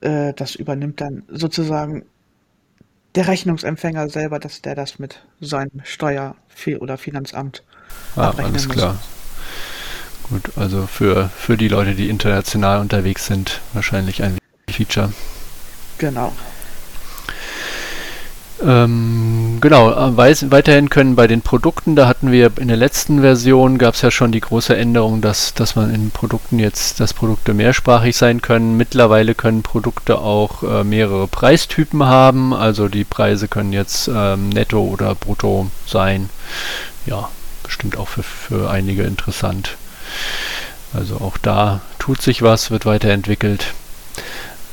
äh, 0.00 0.32
das 0.34 0.54
übernimmt 0.54 1.00
dann 1.00 1.24
sozusagen 1.28 2.04
der 3.14 3.28
Rechnungsempfänger 3.28 4.08
selber, 4.08 4.38
dass 4.38 4.62
der 4.62 4.74
das 4.74 4.98
mit 4.98 5.22
seinem 5.40 5.82
Steuer- 5.84 6.34
oder 6.80 6.96
Finanzamt 6.96 7.62
ah, 8.16 8.28
abrechnen 8.28 8.52
alles 8.52 8.66
muss. 8.68 8.76
klar. 8.76 8.98
Gut, 10.30 10.52
also 10.56 10.86
für, 10.86 11.28
für 11.28 11.56
die 11.56 11.68
Leute, 11.68 11.94
die 11.94 12.08
international 12.08 12.80
unterwegs 12.80 13.26
sind, 13.26 13.60
wahrscheinlich 13.74 14.22
ein 14.22 14.38
Feature. 14.70 15.12
Genau. 15.98 16.32
Ähm, 18.64 19.58
genau, 19.60 19.90
äh, 19.90 20.16
weiterhin 20.16 20.88
können 20.88 21.16
bei 21.16 21.26
den 21.26 21.42
Produkten, 21.42 21.96
da 21.96 22.06
hatten 22.06 22.30
wir 22.30 22.52
in 22.58 22.68
der 22.68 22.76
letzten 22.76 23.20
Version, 23.20 23.78
gab 23.78 23.94
es 23.94 24.02
ja 24.02 24.10
schon 24.10 24.30
die 24.30 24.40
große 24.40 24.76
Änderung, 24.76 25.20
dass, 25.20 25.52
dass 25.54 25.74
man 25.74 25.92
in 25.92 26.10
Produkten 26.10 26.58
jetzt, 26.58 27.00
dass 27.00 27.12
Produkte 27.12 27.54
mehrsprachig 27.54 28.16
sein 28.16 28.40
können. 28.40 28.76
Mittlerweile 28.76 29.34
können 29.34 29.62
Produkte 29.62 30.18
auch 30.18 30.62
äh, 30.62 30.84
mehrere 30.84 31.26
Preistypen 31.26 32.04
haben, 32.04 32.54
also 32.54 32.88
die 32.88 33.04
Preise 33.04 33.48
können 33.48 33.72
jetzt 33.72 34.08
ähm, 34.12 34.50
netto 34.50 34.80
oder 34.80 35.14
brutto 35.14 35.68
sein. 35.86 36.30
Ja, 37.06 37.28
bestimmt 37.64 37.96
auch 37.96 38.08
für, 38.08 38.22
für 38.22 38.70
einige 38.70 39.02
interessant. 39.02 39.76
Also 40.94 41.16
auch 41.16 41.38
da 41.38 41.80
tut 41.98 42.22
sich 42.22 42.42
was, 42.42 42.70
wird 42.70 42.86
weiterentwickelt. 42.86 43.74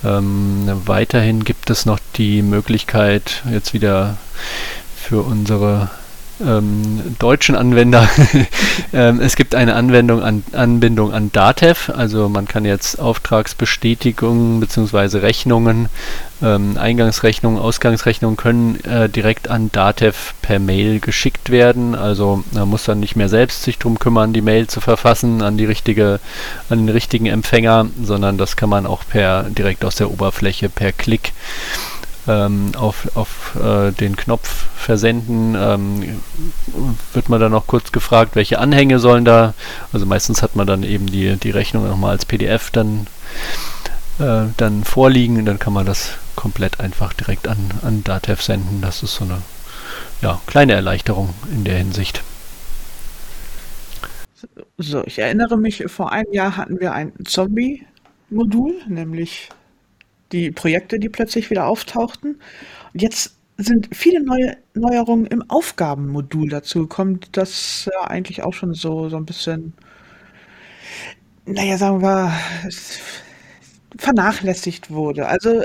Ähm, 0.04 0.70
weiterhin 0.86 1.44
gibt 1.44 1.70
es 1.70 1.86
noch 1.86 2.00
die 2.16 2.42
Möglichkeit, 2.42 3.44
jetzt 3.52 3.74
wieder 3.74 4.18
für 4.96 5.22
unsere 5.22 5.90
ähm, 6.46 7.16
deutschen 7.20 7.56
Anwender. 7.56 8.08
ähm, 8.94 9.20
es 9.22 9.36
gibt 9.36 9.56
eine 9.56 9.76
Anwendung 9.76 10.22
an, 10.22 10.44
Anbindung 10.54 11.14
an 11.14 11.32
Datev, 11.32 11.92
also 11.92 12.30
man 12.30 12.48
kann 12.48 12.66
jetzt 12.66 13.00
Auftragsbestätigungen 13.00 14.60
bzw. 14.60 15.20
Rechnungen, 15.20 15.90
ähm, 16.42 16.78
Eingangsrechnungen, 16.78 17.60
Ausgangsrechnungen 17.60 18.38
können 18.38 18.84
äh, 18.86 19.10
direkt 19.10 19.50
an 19.50 19.72
Datev 19.72 20.34
per 20.42 20.60
Mail 20.60 21.00
geschickt 21.00 21.50
werden. 21.50 21.96
Also 21.96 22.44
man 22.52 22.70
muss 22.70 22.86
dann 22.86 23.00
nicht 23.00 23.16
mehr 23.16 23.30
selbst 23.30 23.64
sich 23.64 23.78
darum 23.78 24.00
kümmern, 24.00 24.34
die 24.34 24.42
Mail 24.42 24.68
zu 24.68 24.82
verfassen 24.82 25.42
an 25.42 25.58
die 25.58 25.66
richtige, 25.66 26.20
an 26.70 26.80
den 26.80 26.90
richtigen 26.90 27.26
Empfänger, 27.26 27.88
sondern 28.02 28.38
das 28.38 28.56
kann 28.56 28.70
man 28.70 28.86
auch 28.86 29.04
per 29.08 29.44
direkt 29.44 29.84
aus 29.84 29.96
der 29.96 30.12
Oberfläche 30.12 30.70
per 30.70 30.92
Klick 30.92 31.34
ähm, 32.30 32.72
auf, 32.78 33.16
auf 33.16 33.58
äh, 33.62 33.92
den 33.92 34.16
Knopf 34.16 34.68
versenden, 34.76 35.56
ähm, 35.58 36.22
wird 37.14 37.28
man 37.28 37.42
dann 37.42 37.52
noch 37.52 37.66
kurz 37.66 37.92
gefragt, 37.92 38.36
welche 38.36 38.60
Anhänge 38.60 39.00
sollen 39.00 39.26
da, 39.26 39.56
also 39.92 40.06
meistens 40.06 40.44
hat 40.44 40.56
man 40.56 40.68
dann 40.68 40.84
eben 40.84 41.08
die, 41.08 41.38
die 41.38 41.50
Rechnung 41.50 41.88
nochmal 41.88 42.12
als 42.12 42.26
PDF 42.26 42.70
dann, 42.70 43.08
äh, 44.20 44.44
dann 44.58 44.84
vorliegen 44.84 45.38
und 45.38 45.46
dann 45.46 45.58
kann 45.58 45.74
man 45.74 45.88
das 45.88 46.12
komplett 46.36 46.80
einfach 46.80 47.14
direkt 47.14 47.48
an, 47.48 47.58
an 47.82 48.04
Datev 48.04 48.44
senden. 48.44 48.80
Das 48.82 49.02
ist 49.02 49.16
so 49.16 49.26
eine 49.26 49.42
ja, 50.22 50.40
kleine 50.46 50.74
Erleichterung 50.74 51.34
in 51.52 51.64
der 51.64 51.78
Hinsicht. 51.78 52.22
So, 54.78 55.04
ich 55.06 55.20
erinnere 55.20 55.58
mich, 55.58 55.84
vor 55.88 56.12
einem 56.12 56.32
Jahr 56.32 56.56
hatten 56.56 56.80
wir 56.80 56.94
ein 56.94 57.12
Zombie-Modul, 57.26 58.76
nämlich 58.88 59.50
die 60.32 60.52
Projekte, 60.52 61.00
die 61.00 61.10
plötzlich 61.10 61.50
wieder 61.50 61.68
auftauchten. 61.68 62.40
Und 62.94 63.02
jetzt 63.02 63.36
sind 63.58 63.90
viele 63.92 64.24
neue 64.24 64.58
Neuerungen 64.74 65.26
im 65.26 65.44
Aufgabenmodul 65.50 66.50
dazu 66.50 66.82
gekommen, 66.82 67.20
das 67.34 67.90
ja 67.92 68.08
eigentlich 68.08 68.44
auch 68.44 68.54
schon 68.54 68.74
so, 68.74 69.10
so 69.10 69.18
ein 69.18 69.26
bisschen, 69.26 69.74
naja, 71.46 71.78
sagen 71.78 72.02
wir, 72.02 72.32
vernachlässigt 73.98 74.92
wurde. 74.92 75.28
Also 75.28 75.64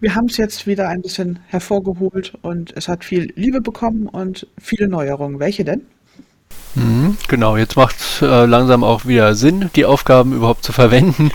wir 0.00 0.14
haben 0.14 0.26
es 0.26 0.36
jetzt 0.36 0.66
wieder 0.66 0.88
ein 0.88 1.02
bisschen 1.02 1.40
hervorgeholt 1.46 2.34
und 2.42 2.76
es 2.76 2.86
hat 2.86 3.04
viel 3.04 3.32
Liebe 3.34 3.60
bekommen 3.60 4.06
und 4.06 4.46
viele 4.60 4.88
Neuerungen. 4.88 5.40
Welche 5.40 5.64
denn? 5.64 5.86
Mhm, 6.74 7.16
genau, 7.28 7.56
jetzt 7.56 7.76
macht 7.76 7.96
es 7.96 8.22
äh, 8.22 8.44
langsam 8.44 8.84
auch 8.84 9.06
wieder 9.06 9.34
Sinn, 9.34 9.70
die 9.74 9.84
Aufgaben 9.84 10.32
überhaupt 10.32 10.64
zu 10.64 10.72
verwenden, 10.72 11.32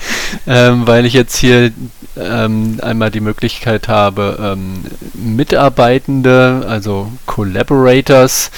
ähm, 0.48 0.88
weil 0.88 1.06
ich 1.06 1.14
jetzt 1.14 1.38
hier 1.38 1.72
ähm, 2.16 2.80
einmal 2.82 3.12
die 3.12 3.20
Möglichkeit 3.20 3.88
habe, 3.88 4.38
ähm, 4.42 4.84
Mitarbeitende, 5.14 6.66
also 6.68 7.12
Collaborators, 7.26 8.52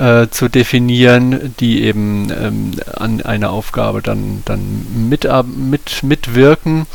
äh, 0.00 0.28
zu 0.30 0.48
definieren, 0.48 1.54
die 1.60 1.82
eben 1.82 2.30
ähm, 2.30 2.70
an 2.94 3.20
einer 3.22 3.50
Aufgabe 3.50 4.02
dann, 4.02 4.42
dann 4.44 4.86
mit, 5.08 5.28
mit, 5.46 6.02
mitwirken. 6.02 6.86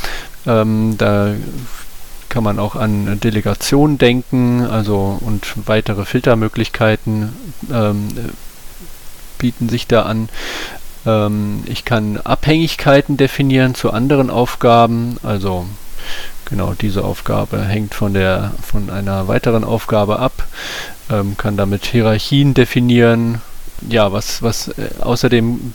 Ähm, 0.47 0.95
da 0.97 1.33
kann 2.29 2.43
man 2.43 2.59
auch 2.59 2.75
an 2.75 3.19
Delegation 3.19 3.97
denken, 3.97 4.65
also 4.65 5.17
und 5.21 5.53
weitere 5.67 6.03
Filtermöglichkeiten 6.03 7.33
ähm, 7.71 8.07
bieten 9.37 9.69
sich 9.69 9.87
da 9.87 10.03
an. 10.03 10.29
Ähm, 11.05 11.63
ich 11.65 11.85
kann 11.85 12.17
Abhängigkeiten 12.17 13.17
definieren 13.17 13.75
zu 13.75 13.91
anderen 13.91 14.29
Aufgaben, 14.29 15.17
also 15.23 15.65
genau 16.45 16.73
diese 16.73 17.03
Aufgabe 17.03 17.63
hängt 17.63 17.95
von 17.95 18.13
der 18.13 18.51
von 18.61 18.89
einer 18.89 19.27
weiteren 19.27 19.63
Aufgabe 19.63 20.19
ab, 20.19 20.47
ähm, 21.09 21.37
kann 21.37 21.57
damit 21.57 21.85
Hierarchien 21.85 22.53
definieren. 22.53 23.41
Ja, 23.89 24.11
was 24.11 24.41
was 24.41 24.69
äh, 24.69 24.89
außerdem 25.01 25.73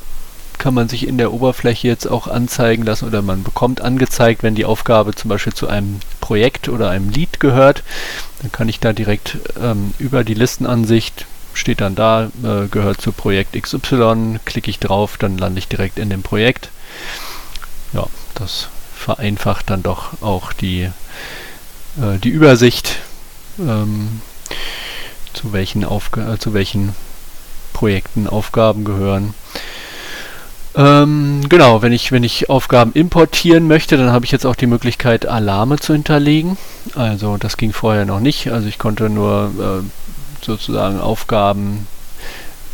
kann 0.58 0.74
man 0.74 0.90
sich 0.90 1.08
in 1.08 1.16
der 1.16 1.32
Oberfläche 1.32 1.88
jetzt 1.88 2.06
auch 2.06 2.26
anzeigen 2.26 2.84
lassen 2.84 3.06
oder 3.06 3.22
man 3.22 3.42
bekommt 3.42 3.80
angezeigt, 3.80 4.42
wenn 4.42 4.54
die 4.54 4.66
Aufgabe 4.66 5.14
zum 5.14 5.30
Beispiel 5.30 5.54
zu 5.54 5.68
einem 5.68 6.00
Projekt 6.20 6.68
oder 6.68 6.90
einem 6.90 7.08
Lied 7.08 7.40
gehört. 7.40 7.82
Dann 8.42 8.52
kann 8.52 8.68
ich 8.68 8.78
da 8.78 8.92
direkt 8.92 9.38
ähm, 9.60 9.94
über 9.98 10.22
die 10.22 10.34
Listenansicht 10.34 11.24
steht 11.54 11.80
dann 11.80 11.94
da, 11.94 12.30
äh, 12.42 12.66
gehört 12.70 13.00
zu 13.00 13.12
Projekt 13.12 13.60
XY, 13.60 14.40
klicke 14.44 14.70
ich 14.70 14.78
drauf, 14.78 15.16
dann 15.18 15.38
lande 15.38 15.58
ich 15.58 15.68
direkt 15.68 15.98
in 15.98 16.10
dem 16.10 16.22
Projekt. 16.22 16.70
Ja, 17.92 18.06
das 18.34 18.68
vereinfacht 18.94 19.70
dann 19.70 19.82
doch 19.82 20.22
auch 20.22 20.52
die, 20.52 20.82
äh, 20.82 22.18
die 22.22 22.28
Übersicht, 22.28 22.96
ähm, 23.58 24.20
zu, 25.32 25.52
welchen 25.52 25.84
Aufga 25.84 26.34
äh, 26.34 26.38
zu 26.38 26.54
welchen 26.54 26.94
Projekten 27.72 28.26
Aufgaben 28.26 28.84
gehören. 28.84 29.34
Ähm, 30.76 31.40
genau, 31.48 31.82
wenn 31.82 31.92
ich, 31.92 32.12
wenn 32.12 32.22
ich 32.22 32.48
Aufgaben 32.48 32.92
importieren 32.92 33.66
möchte, 33.66 33.96
dann 33.96 34.12
habe 34.12 34.24
ich 34.24 34.30
jetzt 34.30 34.46
auch 34.46 34.54
die 34.54 34.68
Möglichkeit, 34.68 35.26
Alarme 35.26 35.78
zu 35.78 35.92
hinterlegen. 35.94 36.56
Also 36.94 37.36
das 37.38 37.56
ging 37.56 37.72
vorher 37.72 38.04
noch 38.04 38.20
nicht. 38.20 38.52
Also 38.52 38.68
ich 38.68 38.78
konnte 38.78 39.10
nur 39.10 39.50
äh, 39.58 40.19
sozusagen 40.44 41.00
Aufgaben, 41.00 41.86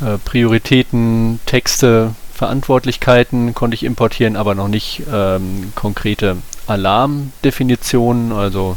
äh, 0.01 0.19
Prioritäten, 0.19 1.41
Texte, 1.47 2.15
Verantwortlichkeiten 2.35 3.55
konnte 3.55 3.75
ich 3.75 3.83
importieren, 3.83 4.37
aber 4.37 4.55
noch 4.55 4.69
nicht 4.69 5.03
ähm, 5.11 5.73
konkrete 5.75 6.37
Alarmdefinitionen. 6.67 8.33
Also 8.33 8.77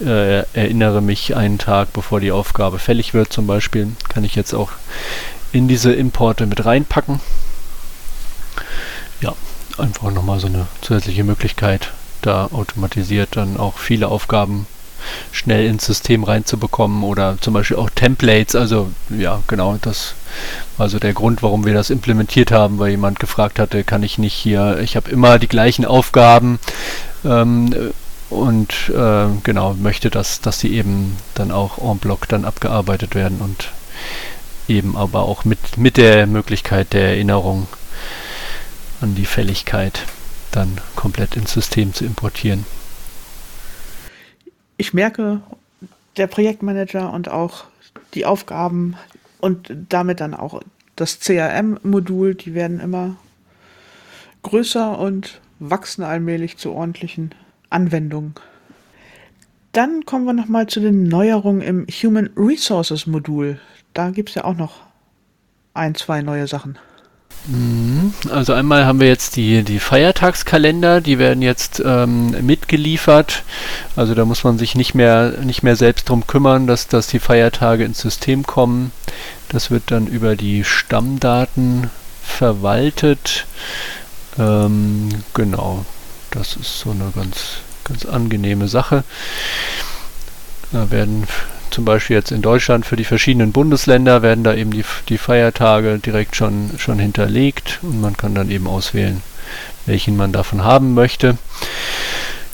äh, 0.00 0.40
erinnere 0.52 1.00
mich 1.00 1.34
einen 1.34 1.58
Tag, 1.58 1.92
bevor 1.94 2.20
die 2.20 2.32
Aufgabe 2.32 2.78
fällig 2.78 3.14
wird 3.14 3.32
zum 3.32 3.46
Beispiel, 3.46 3.88
kann 4.08 4.24
ich 4.24 4.34
jetzt 4.34 4.52
auch 4.52 4.72
in 5.52 5.66
diese 5.66 5.92
Importe 5.92 6.46
mit 6.46 6.64
reinpacken 6.64 7.20
ja, 9.20 9.34
einfach 9.78 10.10
nochmal 10.10 10.40
so 10.40 10.46
eine 10.46 10.66
zusätzliche 10.80 11.24
Möglichkeit, 11.24 11.92
da 12.22 12.46
automatisiert 12.46 13.36
dann 13.36 13.56
auch 13.56 13.78
viele 13.78 14.08
Aufgaben 14.08 14.66
schnell 15.32 15.66
ins 15.66 15.86
System 15.86 16.24
reinzubekommen 16.24 17.02
oder 17.02 17.38
zum 17.40 17.54
Beispiel 17.54 17.76
auch 17.76 17.90
Templates. 17.90 18.54
Also 18.54 18.90
ja, 19.10 19.42
genau, 19.46 19.78
das 19.80 20.14
war 20.76 20.88
so 20.88 20.98
der 20.98 21.12
Grund, 21.12 21.42
warum 21.42 21.64
wir 21.64 21.74
das 21.74 21.90
implementiert 21.90 22.52
haben, 22.52 22.78
weil 22.78 22.90
jemand 22.90 23.20
gefragt 23.20 23.58
hatte, 23.58 23.84
kann 23.84 24.02
ich 24.02 24.18
nicht 24.18 24.34
hier, 24.34 24.78
ich 24.80 24.96
habe 24.96 25.10
immer 25.10 25.38
die 25.38 25.48
gleichen 25.48 25.84
Aufgaben 25.84 26.58
ähm, 27.24 27.92
und 28.30 28.90
äh, 28.90 29.26
genau, 29.42 29.74
möchte, 29.74 30.10
dass, 30.10 30.40
dass 30.40 30.58
die 30.58 30.74
eben 30.74 31.16
dann 31.34 31.50
auch 31.50 31.78
en 31.78 31.98
bloc 31.98 32.28
dann 32.28 32.44
abgearbeitet 32.44 33.14
werden 33.14 33.40
und 33.40 33.70
eben 34.68 34.96
aber 34.96 35.22
auch 35.22 35.44
mit, 35.44 35.76
mit 35.76 35.96
der 35.96 36.26
Möglichkeit 36.26 36.92
der 36.92 37.08
Erinnerung 37.08 37.66
an 39.00 39.14
die 39.14 39.26
Fälligkeit 39.26 40.04
dann 40.52 40.78
komplett 40.94 41.36
ins 41.36 41.52
System 41.52 41.92
zu 41.92 42.04
importieren. 42.04 42.64
Ich 44.80 44.94
merke, 44.94 45.42
der 46.16 46.26
Projektmanager 46.26 47.12
und 47.12 47.28
auch 47.28 47.64
die 48.14 48.24
Aufgaben 48.24 48.96
und 49.38 49.70
damit 49.90 50.20
dann 50.20 50.32
auch 50.32 50.62
das 50.96 51.20
CRM-Modul, 51.20 52.34
die 52.34 52.54
werden 52.54 52.80
immer 52.80 53.16
größer 54.42 54.98
und 54.98 55.42
wachsen 55.58 56.02
allmählich 56.02 56.56
zu 56.56 56.72
ordentlichen 56.72 57.34
Anwendungen. 57.68 58.32
Dann 59.72 60.06
kommen 60.06 60.24
wir 60.24 60.32
nochmal 60.32 60.66
zu 60.66 60.80
den 60.80 61.02
Neuerungen 61.02 61.60
im 61.60 61.86
Human 61.86 62.30
Resources 62.34 63.06
Modul. 63.06 63.60
Da 63.92 64.08
gibt 64.08 64.30
es 64.30 64.36
ja 64.36 64.44
auch 64.44 64.56
noch 64.56 64.80
ein, 65.74 65.94
zwei 65.94 66.22
neue 66.22 66.46
Sachen. 66.46 66.78
Mhm. 67.46 68.12
Also 68.30 68.52
einmal 68.52 68.84
haben 68.84 69.00
wir 69.00 69.08
jetzt 69.08 69.36
die, 69.36 69.62
die 69.62 69.78
Feiertagskalender, 69.78 71.00
die 71.00 71.18
werden 71.18 71.42
jetzt 71.42 71.82
ähm, 71.84 72.30
mitgeliefert. 72.46 73.44
Also 73.96 74.14
da 74.14 74.24
muss 74.24 74.44
man 74.44 74.58
sich 74.58 74.74
nicht 74.74 74.94
mehr, 74.94 75.32
nicht 75.42 75.62
mehr 75.62 75.76
selbst 75.76 76.08
drum 76.08 76.26
kümmern, 76.26 76.66
dass, 76.66 76.86
dass 76.86 77.06
die 77.06 77.18
Feiertage 77.18 77.84
ins 77.84 78.00
System 78.00 78.44
kommen. 78.46 78.92
Das 79.48 79.70
wird 79.70 79.84
dann 79.86 80.06
über 80.06 80.36
die 80.36 80.64
Stammdaten 80.64 81.90
verwaltet. 82.22 83.46
Ähm, 84.38 85.08
genau, 85.34 85.84
das 86.30 86.56
ist 86.56 86.80
so 86.80 86.90
eine 86.90 87.10
ganz, 87.14 87.58
ganz 87.84 88.04
angenehme 88.04 88.68
Sache. 88.68 89.02
Da 90.72 90.90
werden 90.90 91.26
zum 91.70 91.84
Beispiel 91.84 92.16
jetzt 92.16 92.32
in 92.32 92.42
Deutschland 92.42 92.86
für 92.86 92.96
die 92.96 93.04
verschiedenen 93.04 93.52
Bundesländer 93.52 94.22
werden 94.22 94.44
da 94.44 94.54
eben 94.54 94.70
die, 94.70 94.84
die 95.08 95.18
Feiertage 95.18 95.98
direkt 95.98 96.36
schon, 96.36 96.70
schon 96.78 96.98
hinterlegt 96.98 97.78
und 97.82 98.00
man 98.00 98.16
kann 98.16 98.34
dann 98.34 98.50
eben 98.50 98.66
auswählen, 98.66 99.22
welchen 99.86 100.16
man 100.16 100.32
davon 100.32 100.64
haben 100.64 100.94
möchte. 100.94 101.38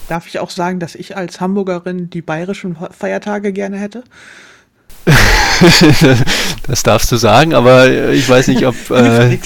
Darf 0.09 0.27
ich 0.27 0.39
auch 0.39 0.51
sagen, 0.51 0.79
dass 0.79 0.95
ich 0.95 1.17
als 1.17 1.41
Hamburgerin 1.41 2.11
die 2.11 2.23
bayerischen 2.23 2.77
Feiertage 2.97 3.53
gerne 3.53 3.79
hätte? 3.79 4.05
das 6.67 6.83
darfst 6.83 7.11
du 7.13 7.17
sagen, 7.17 7.55
aber 7.55 7.89
ich 8.11 8.29
weiß 8.29 8.49
nicht, 8.49 8.67
ob 8.67 8.75
äh, 8.91 9.39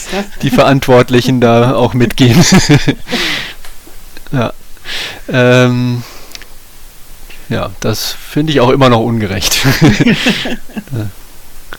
die 0.43 0.51
Verantwortlichen 0.51 1.41
da 1.41 1.75
auch 1.75 1.95
mitgehen. 1.95 2.43
ja. 4.33 4.53
Ähm, 5.29 6.03
ja, 7.51 7.71
das 7.81 8.13
finde 8.13 8.53
ich 8.53 8.61
auch 8.61 8.71
immer 8.71 8.89
noch 8.89 9.01
ungerecht. 9.01 9.67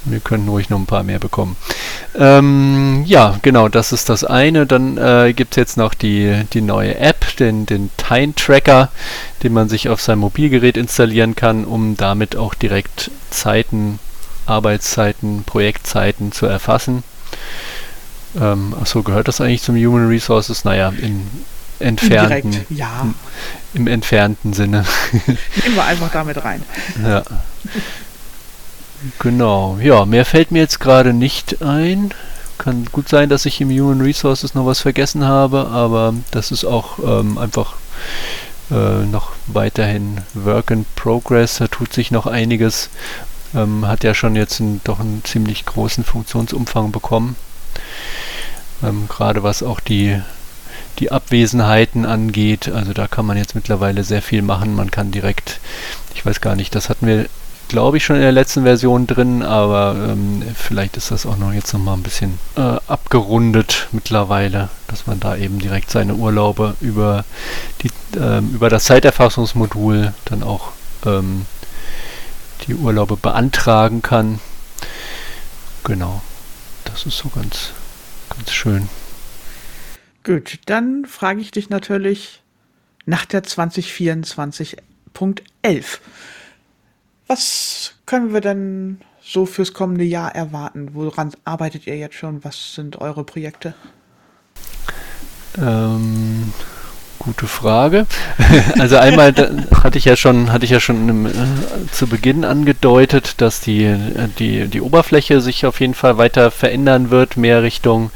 Wir 0.03 0.19
können 0.19 0.47
ruhig 0.49 0.69
noch 0.69 0.79
ein 0.79 0.85
paar 0.87 1.03
mehr 1.03 1.19
bekommen. 1.19 1.55
Ähm, 2.17 3.03
ja, 3.05 3.37
genau, 3.41 3.67
das 3.69 3.91
ist 3.91 4.09
das 4.09 4.23
eine. 4.23 4.65
Dann 4.65 4.97
äh, 4.97 5.33
gibt 5.33 5.51
es 5.53 5.57
jetzt 5.57 5.77
noch 5.77 5.93
die, 5.93 6.43
die 6.53 6.61
neue 6.61 6.97
App, 6.97 7.37
den, 7.37 7.65
den 7.67 7.91
Time 7.97 8.33
Tracker, 8.35 8.89
den 9.43 9.53
man 9.53 9.69
sich 9.69 9.89
auf 9.89 10.01
sein 10.01 10.17
Mobilgerät 10.17 10.75
installieren 10.75 11.35
kann, 11.35 11.65
um 11.65 11.97
damit 11.97 12.35
auch 12.35 12.55
direkt 12.55 13.11
Zeiten, 13.29 13.99
Arbeitszeiten, 14.47 15.43
Projektzeiten 15.43 16.31
zu 16.31 16.47
erfassen. 16.47 17.03
Ähm, 18.39 18.73
achso, 18.79 19.03
gehört 19.03 19.27
das 19.27 19.39
eigentlich 19.39 19.61
zum 19.61 19.75
Human 19.75 20.07
Resources? 20.07 20.65
Naja, 20.65 20.91
in 20.99 21.27
entfernten, 21.81 22.43
Indirekt, 22.53 22.71
ja. 22.71 23.07
im 23.73 23.87
entfernten 23.87 24.53
Sinne. 24.53 24.85
Nehmen 25.63 25.75
wir 25.75 25.85
einfach 25.85 26.11
damit 26.11 26.43
rein. 26.43 26.63
Ja. 27.03 27.23
Genau. 29.19 29.77
Ja, 29.81 30.05
mehr 30.05 30.25
fällt 30.25 30.51
mir 30.51 30.59
jetzt 30.59 30.79
gerade 30.79 31.13
nicht 31.13 31.61
ein. 31.61 32.13
Kann 32.57 32.85
gut 32.91 33.09
sein, 33.09 33.29
dass 33.29 33.45
ich 33.45 33.59
im 33.59 33.69
Human 33.71 34.01
Resources 34.01 34.53
noch 34.53 34.67
was 34.67 34.79
vergessen 34.79 35.25
habe, 35.25 35.67
aber 35.67 36.13
das 36.29 36.51
ist 36.51 36.63
auch 36.63 36.99
ähm, 36.99 37.39
einfach 37.39 37.75
äh, 38.69 39.05
noch 39.05 39.31
weiterhin 39.47 40.21
Work 40.35 40.69
in 40.71 40.85
Progress. 40.95 41.57
Da 41.57 41.67
tut 41.67 41.91
sich 41.91 42.11
noch 42.11 42.27
einiges. 42.27 42.89
Ähm, 43.55 43.87
hat 43.87 44.03
ja 44.03 44.13
schon 44.13 44.35
jetzt 44.35 44.61
einen, 44.61 44.79
doch 44.83 44.99
einen 44.99 45.23
ziemlich 45.23 45.65
großen 45.65 46.03
Funktionsumfang 46.03 46.91
bekommen. 46.91 47.35
Ähm, 48.83 49.07
Gerade 49.09 49.43
was 49.43 49.63
auch 49.63 49.79
die 49.79 50.21
die 51.01 51.11
Abwesenheiten 51.11 52.05
angeht. 52.05 52.69
Also 52.69 52.93
da 52.93 53.07
kann 53.07 53.25
man 53.25 53.35
jetzt 53.35 53.55
mittlerweile 53.55 54.03
sehr 54.03 54.21
viel 54.21 54.41
machen. 54.41 54.75
Man 54.75 54.91
kann 54.91 55.11
direkt, 55.11 55.59
ich 56.13 56.25
weiß 56.25 56.39
gar 56.39 56.55
nicht, 56.55 56.75
das 56.75 56.89
hatten 56.89 57.07
wir, 57.07 57.27
glaube 57.67 57.97
ich, 57.97 58.05
schon 58.05 58.17
in 58.17 58.21
der 58.21 58.31
letzten 58.31 58.63
Version 58.63 59.07
drin, 59.07 59.41
aber 59.41 59.95
ähm, 59.97 60.43
vielleicht 60.55 60.97
ist 60.97 61.09
das 61.09 61.25
auch 61.25 61.37
noch 61.37 61.53
jetzt 61.53 61.73
nochmal 61.73 61.97
ein 61.97 62.03
bisschen 62.03 62.37
äh, 62.55 62.77
abgerundet 62.87 63.87
mittlerweile, 63.91 64.69
dass 64.87 65.07
man 65.07 65.19
da 65.19 65.35
eben 65.35 65.57
direkt 65.59 65.89
seine 65.89 66.13
Urlaube 66.13 66.75
über, 66.81 67.25
die, 67.81 67.89
ähm, 68.17 68.51
über 68.53 68.69
das 68.69 68.83
Zeiterfassungsmodul 68.85 70.13
dann 70.25 70.43
auch 70.43 70.69
ähm, 71.05 71.47
die 72.67 72.75
Urlaube 72.75 73.17
beantragen 73.17 74.03
kann. 74.03 74.39
Genau, 75.83 76.21
das 76.85 77.07
ist 77.07 77.17
so 77.17 77.29
ganz, 77.29 77.71
ganz 78.29 78.51
schön. 78.51 78.87
Gut, 80.23 80.59
dann 80.65 81.05
frage 81.05 81.41
ich 81.41 81.51
dich 81.51 81.69
natürlich 81.69 82.41
nach 83.05 83.25
der 83.25 83.43
2024.11. 83.43 85.99
Was 87.27 87.93
können 88.05 88.33
wir 88.33 88.41
denn 88.41 89.01
so 89.21 89.45
fürs 89.45 89.73
kommende 89.73 90.03
Jahr 90.03 90.35
erwarten? 90.35 90.89
Woran 90.93 91.31
arbeitet 91.43 91.87
ihr 91.87 91.97
jetzt 91.97 92.15
schon? 92.15 92.43
Was 92.43 92.75
sind 92.75 93.01
eure 93.01 93.23
Projekte? 93.23 93.73
Ähm, 95.57 96.53
Gute 97.23 97.45
Frage. 97.45 98.07
Also 98.79 98.97
einmal 98.97 99.33
hatte 99.83 99.97
ich 99.97 100.05
ja 100.05 100.15
schon, 100.15 100.51
hatte 100.51 100.65
ich 100.65 100.71
ja 100.71 100.79
schon 100.79 101.07
im, 101.07 101.25
äh, 101.27 101.31
zu 101.91 102.07
Beginn 102.07 102.43
angedeutet, 102.43 103.35
dass 103.37 103.61
die, 103.61 103.85
äh, 103.85 104.27
die, 104.39 104.67
die 104.67 104.81
Oberfläche 104.81 105.39
sich 105.39 105.65
auf 105.65 105.79
jeden 105.79 105.93
Fall 105.93 106.17
weiter 106.17 106.49
verändern 106.49 107.11
wird, 107.11 107.37
mehr 107.37 107.61
Richtung, 107.61 108.11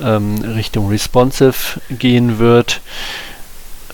ähm, 0.00 0.36
Richtung 0.42 0.88
responsive 0.88 1.80
gehen 1.90 2.38
wird. 2.38 2.80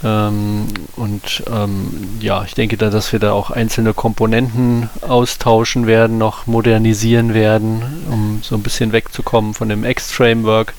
Ähm, 0.05 0.67
und 0.97 1.43
ähm, 1.51 2.19
ja, 2.21 2.45
ich 2.45 2.55
denke 2.55 2.77
da, 2.77 2.91
dass 2.91 3.13
wir 3.13 3.19
da 3.19 3.33
auch 3.33 3.51
einzelne 3.51 3.95
Komponenten 3.95 4.91
austauschen 5.01 5.87
werden, 5.87 6.19
noch 6.19 6.47
modernisieren 6.47 7.35
werden, 7.35 7.83
um 8.09 8.41
so 8.43 8.55
ein 8.55 8.63
bisschen 8.63 8.93
wegzukommen 8.93 9.55
von 9.55 9.69
dem 9.69 9.85
X-Framework 9.85 10.75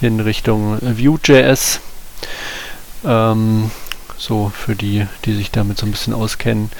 in 0.00 0.20
Richtung 0.20 0.78
Vue.js. 0.80 1.80
Ähm, 3.04 3.70
so 4.16 4.52
für 4.54 4.76
die, 4.76 5.06
die 5.24 5.34
sich 5.34 5.50
damit 5.50 5.78
so 5.78 5.86
ein 5.86 5.92
bisschen 5.92 6.14
auskennen. 6.14 6.70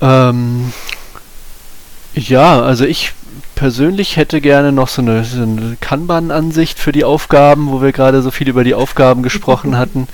Ähm, 0.00 0.72
ja, 2.14 2.60
also 2.60 2.84
ich 2.84 3.12
persönlich 3.54 4.16
hätte 4.16 4.40
gerne 4.40 4.70
noch 4.70 4.86
so 4.86 5.02
eine, 5.02 5.24
so 5.24 5.42
eine 5.42 5.76
Kanban-Ansicht 5.80 6.78
für 6.78 6.92
die 6.92 7.04
Aufgaben, 7.04 7.72
wo 7.72 7.82
wir 7.82 7.90
gerade 7.90 8.22
so 8.22 8.30
viel 8.30 8.48
über 8.48 8.62
die 8.62 8.74
Aufgaben 8.74 9.24
gesprochen 9.24 9.76
hatten. 9.78 10.06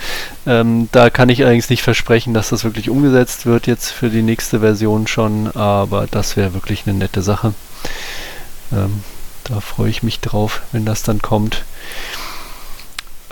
Ähm, 0.46 0.88
da 0.92 1.10
kann 1.10 1.28
ich 1.28 1.42
allerdings 1.42 1.68
nicht 1.68 1.82
versprechen, 1.82 2.32
dass 2.32 2.48
das 2.48 2.64
wirklich 2.64 2.88
umgesetzt 2.88 3.44
wird 3.44 3.66
jetzt 3.66 3.90
für 3.90 4.08
die 4.08 4.22
nächste 4.22 4.60
Version 4.60 5.06
schon, 5.06 5.54
aber 5.54 6.06
das 6.10 6.38
wäre 6.38 6.54
wirklich 6.54 6.84
eine 6.86 6.96
nette 6.96 7.20
Sache. 7.20 7.52
Ähm, 8.72 9.02
da 9.44 9.60
freue 9.60 9.90
ich 9.90 10.02
mich 10.02 10.20
drauf, 10.20 10.62
wenn 10.72 10.86
das 10.86 11.02
dann 11.02 11.20
kommt. 11.20 11.64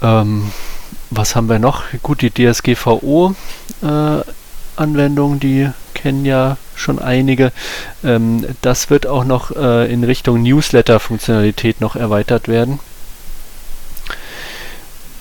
Ähm, 0.02 0.52
was 1.08 1.36
haben 1.36 1.48
wir 1.48 1.58
noch? 1.58 1.84
Gut, 2.02 2.20
die 2.20 2.30
DSGVO-Anwendung, 2.30 4.20
äh, 4.20 4.24
die 4.76 5.70
kennen 5.94 6.24
ja 6.24 6.56
schon 6.74 6.98
einige. 6.98 7.52
Ähm, 8.04 8.46
das 8.60 8.90
wird 8.90 9.06
auch 9.06 9.24
noch 9.24 9.54
äh, 9.54 9.92
in 9.92 10.04
Richtung 10.04 10.42
Newsletter-Funktionalität 10.42 11.80
noch 11.80 11.96
erweitert 11.96 12.48
werden. 12.48 12.80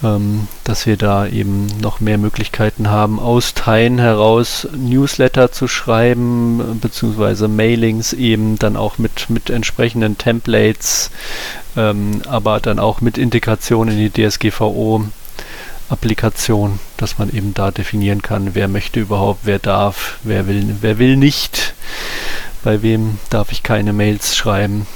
Ähm, 0.03 0.47
dass 0.63 0.87
wir 0.87 0.97
da 0.97 1.27
eben 1.27 1.67
noch 1.79 1.99
mehr 1.99 2.17
Möglichkeiten 2.17 2.89
haben, 2.89 3.19
aus 3.19 3.53
Teilen 3.53 3.99
heraus 3.99 4.67
Newsletter 4.75 5.51
zu 5.51 5.67
schreiben, 5.67 6.79
beziehungsweise 6.81 7.47
Mailings 7.47 8.13
eben 8.13 8.57
dann 8.57 8.75
auch 8.75 8.97
mit, 8.97 9.29
mit 9.29 9.51
entsprechenden 9.51 10.17
Templates, 10.17 11.11
ähm, 11.77 12.23
aber 12.27 12.59
dann 12.59 12.79
auch 12.79 13.01
mit 13.01 13.19
Integration 13.19 13.89
in 13.89 13.97
die 13.99 14.09
DSGVO 14.09 15.05
Applikation, 15.91 16.79
dass 16.97 17.17
man 17.17 17.29
eben 17.29 17.53
da 17.53 17.71
definieren 17.71 18.21
kann, 18.21 18.55
wer 18.55 18.67
möchte 18.67 18.99
überhaupt, 18.99 19.41
wer 19.43 19.59
darf, 19.59 20.19
wer 20.23 20.47
will, 20.47 20.77
wer 20.81 20.97
will 20.97 21.17
nicht, 21.17 21.73
bei 22.63 22.81
wem 22.81 23.19
darf 23.29 23.51
ich 23.51 23.61
keine 23.63 23.91
Mails 23.91 24.35
schreiben, 24.35 24.87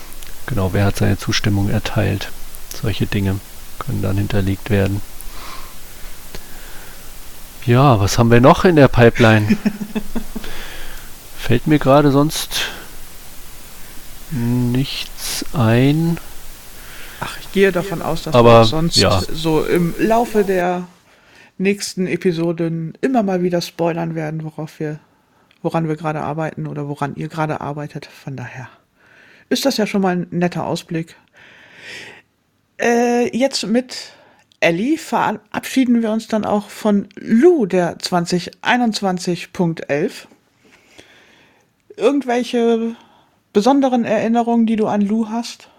genau, 0.45 0.71
wer 0.73 0.85
hat 0.85 0.97
seine 0.97 1.17
Zustimmung 1.17 1.69
erteilt. 1.69 2.31
Solche 2.81 3.05
Dinge 3.05 3.39
können 3.79 4.01
dann 4.01 4.17
hinterlegt 4.17 4.69
werden. 4.69 5.01
Ja, 7.65 7.99
was 7.99 8.17
haben 8.17 8.31
wir 8.31 8.41
noch 8.41 8.63
in 8.63 8.75
der 8.75 8.87
Pipeline? 8.87 9.57
Fällt 11.39 11.67
mir 11.67 11.79
gerade 11.79 12.11
sonst 12.11 12.61
nichts 14.31 15.45
ein. 15.53 16.17
Gehe 17.55 17.71
davon 17.71 18.01
aus, 18.01 18.23
dass 18.23 18.35
Aber, 18.35 18.59
wir 18.59 18.65
sonst 18.65 18.97
ja. 18.97 19.21
so 19.21 19.63
im 19.63 19.95
Laufe 19.97 20.43
der 20.43 20.89
nächsten 21.57 22.05
Episoden 22.05 22.97
immer 22.99 23.23
mal 23.23 23.43
wieder 23.43 23.61
spoilern 23.61 24.13
werden, 24.13 24.43
worauf 24.43 24.81
wir, 24.81 24.99
woran 25.61 25.87
wir 25.87 25.95
gerade 25.95 26.19
arbeiten 26.19 26.67
oder 26.67 26.89
woran 26.89 27.15
ihr 27.15 27.29
gerade 27.29 27.61
arbeitet. 27.61 28.07
Von 28.07 28.35
daher 28.35 28.67
ist 29.47 29.65
das 29.65 29.77
ja 29.77 29.87
schon 29.87 30.01
mal 30.01 30.17
ein 30.17 30.27
netter 30.31 30.65
Ausblick. 30.65 31.15
Äh, 32.77 33.33
jetzt 33.33 33.65
mit 33.65 34.11
Ellie 34.59 34.97
verabschieden 34.97 36.01
wir 36.01 36.11
uns 36.11 36.27
dann 36.27 36.43
auch 36.43 36.67
von 36.67 37.07
Lou 37.15 37.67
der 37.67 37.99
2021.11. 37.99 40.11
Irgendwelche 41.95 42.97
besonderen 43.53 44.03
Erinnerungen, 44.03 44.65
die 44.65 44.75
du 44.75 44.87
an 44.87 44.99
Lou 44.99 45.29
hast? 45.29 45.69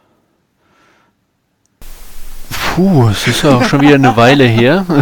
Puh, 2.77 3.09
es 3.09 3.27
ist 3.27 3.43
ja 3.43 3.57
auch 3.57 3.65
schon 3.65 3.81
wieder 3.81 3.95
eine 3.97 4.17
Weile 4.17 4.45
her. 4.45 4.85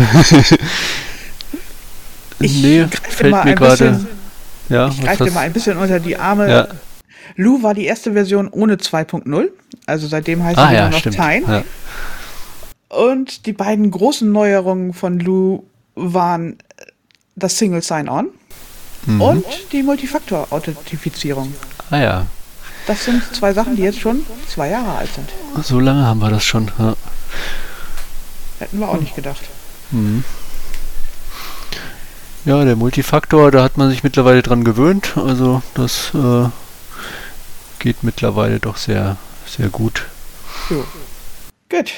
Ich 2.41 2.63
nee, 2.63 2.85
fällt 3.09 3.45
mir 3.45 3.55
gerade. 3.55 4.05
Ja, 4.69 4.89
Ich 4.89 5.01
greife 5.01 5.25
dir 5.25 5.31
mal 5.31 5.41
ein 5.41 5.53
bisschen 5.53 5.77
unter 5.79 6.01
die 6.01 6.17
Arme. 6.17 6.51
Ja. 6.51 6.69
Lou 7.37 7.63
war 7.63 7.75
die 7.75 7.85
erste 7.87 8.13
Version 8.13 8.49
ohne 8.49 8.75
2.0. 8.75 9.49
Also 9.87 10.07
seitdem 10.09 10.43
heißt 10.43 10.59
Ah 10.59 10.69
sie 10.69 10.75
ja, 10.75 10.89
noch 10.91 10.99
stimmt. 10.99 11.17
Ja. 11.17 11.63
Und 12.89 13.47
die 13.47 13.53
beiden 13.53 13.91
großen 13.91 14.31
Neuerungen 14.31 14.93
von 14.93 15.21
Lou 15.21 15.63
waren 15.95 16.57
das 17.37 17.57
Single 17.57 17.83
Sign-On 17.83 18.29
Mhm. 19.07 19.21
und 19.21 19.45
die 19.73 19.83
Multifaktor-Authentifizierung. 19.83 21.53
Ah 21.91 21.99
ja, 21.99 22.27
Das 22.87 23.05
sind 23.05 23.23
zwei 23.35 23.53
Sachen, 23.53 23.77
die 23.77 23.83
jetzt 23.83 24.01
schon 24.01 24.23
zwei 24.49 24.71
Jahre 24.71 24.97
alt 24.99 25.11
sind. 25.15 25.29
so 25.65 25.79
lange 25.79 26.07
haben 26.07 26.21
wir 26.21 26.31
das 26.31 26.43
schon. 26.45 26.71
Ja. 26.79 26.95
Hätten 28.59 28.79
wir 28.79 28.89
auch 28.89 29.01
nicht 29.01 29.17
gedacht. 29.17 29.43
Mhm. 29.91 30.25
Ja, 32.45 32.65
der 32.65 32.77
Multifaktor, 32.77 33.51
da 33.51 33.63
hat 33.63 33.79
man 33.79 33.89
sich 33.89 34.05
mittlerweile 34.05 34.43
dran 34.43 34.65
gewöhnt. 34.65 35.17
Also 35.17 35.63
das 35.75 36.13
äh, 36.15 36.49
geht 37.79 38.03
mittlerweile 38.03 38.61
doch 38.61 38.77
sehr, 38.77 39.17
sehr 39.47 39.69
gut. 39.69 40.05
Jo. 40.69 40.85
Gut. 41.71 41.93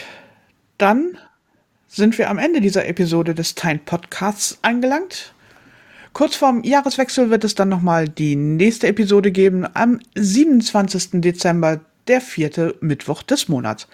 Dann 0.79 1.19
sind 1.89 2.19
wir 2.19 2.31
am 2.31 2.39
Ende 2.39 2.61
dieser 2.61 2.87
Episode 2.87 3.35
des 3.35 3.55
Time 3.55 3.81
Podcasts 3.85 4.59
angelangt. 4.63 5.33
Kurz 6.13 6.37
vorm 6.37 6.63
Jahreswechsel 6.63 7.29
wird 7.31 7.45
es 7.45 7.55
dann 7.55 7.69
nochmal 7.69 8.09
die 8.09 8.37
nächste 8.37 8.87
Episode 8.87 9.33
geben 9.33 9.67
am 9.75 10.01
27. 10.15 11.21
Dezember, 11.21 11.81
der 12.07 12.21
vierte 12.21 12.77
Mittwoch 12.81 13.23
des 13.23 13.49
Monats. 13.49 13.89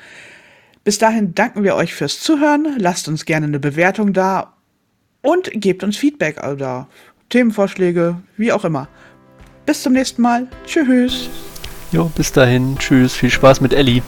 Bis 0.85 0.99
dahin 0.99 1.35
danken 1.35 1.63
wir 1.63 1.77
euch 1.77 1.95
fürs 1.95 2.21
Zuhören. 2.21 2.77
Lasst 2.79 3.07
uns 3.09 3.25
gerne 3.25 3.47
eine 3.47 3.61
Bewertung 3.61 4.13
da 4.13 4.55
und 5.23 5.51
gebt 5.53 5.85
uns 5.85 5.97
Feedback 5.97 6.45
oder 6.45 6.89
Themenvorschläge, 7.29 8.17
wie 8.37 8.53
auch 8.53 8.65
immer. 8.65 8.89
Bis 9.65 9.83
zum 9.83 9.93
nächsten 9.93 10.23
Mal. 10.23 10.49
Tschüss. 10.67 11.29
Jo, 11.93 12.11
bis 12.17 12.33
dahin. 12.33 12.77
Tschüss. 12.79 13.15
Viel 13.15 13.31
Spaß 13.31 13.61
mit 13.61 13.73
Ellie. 13.73 14.03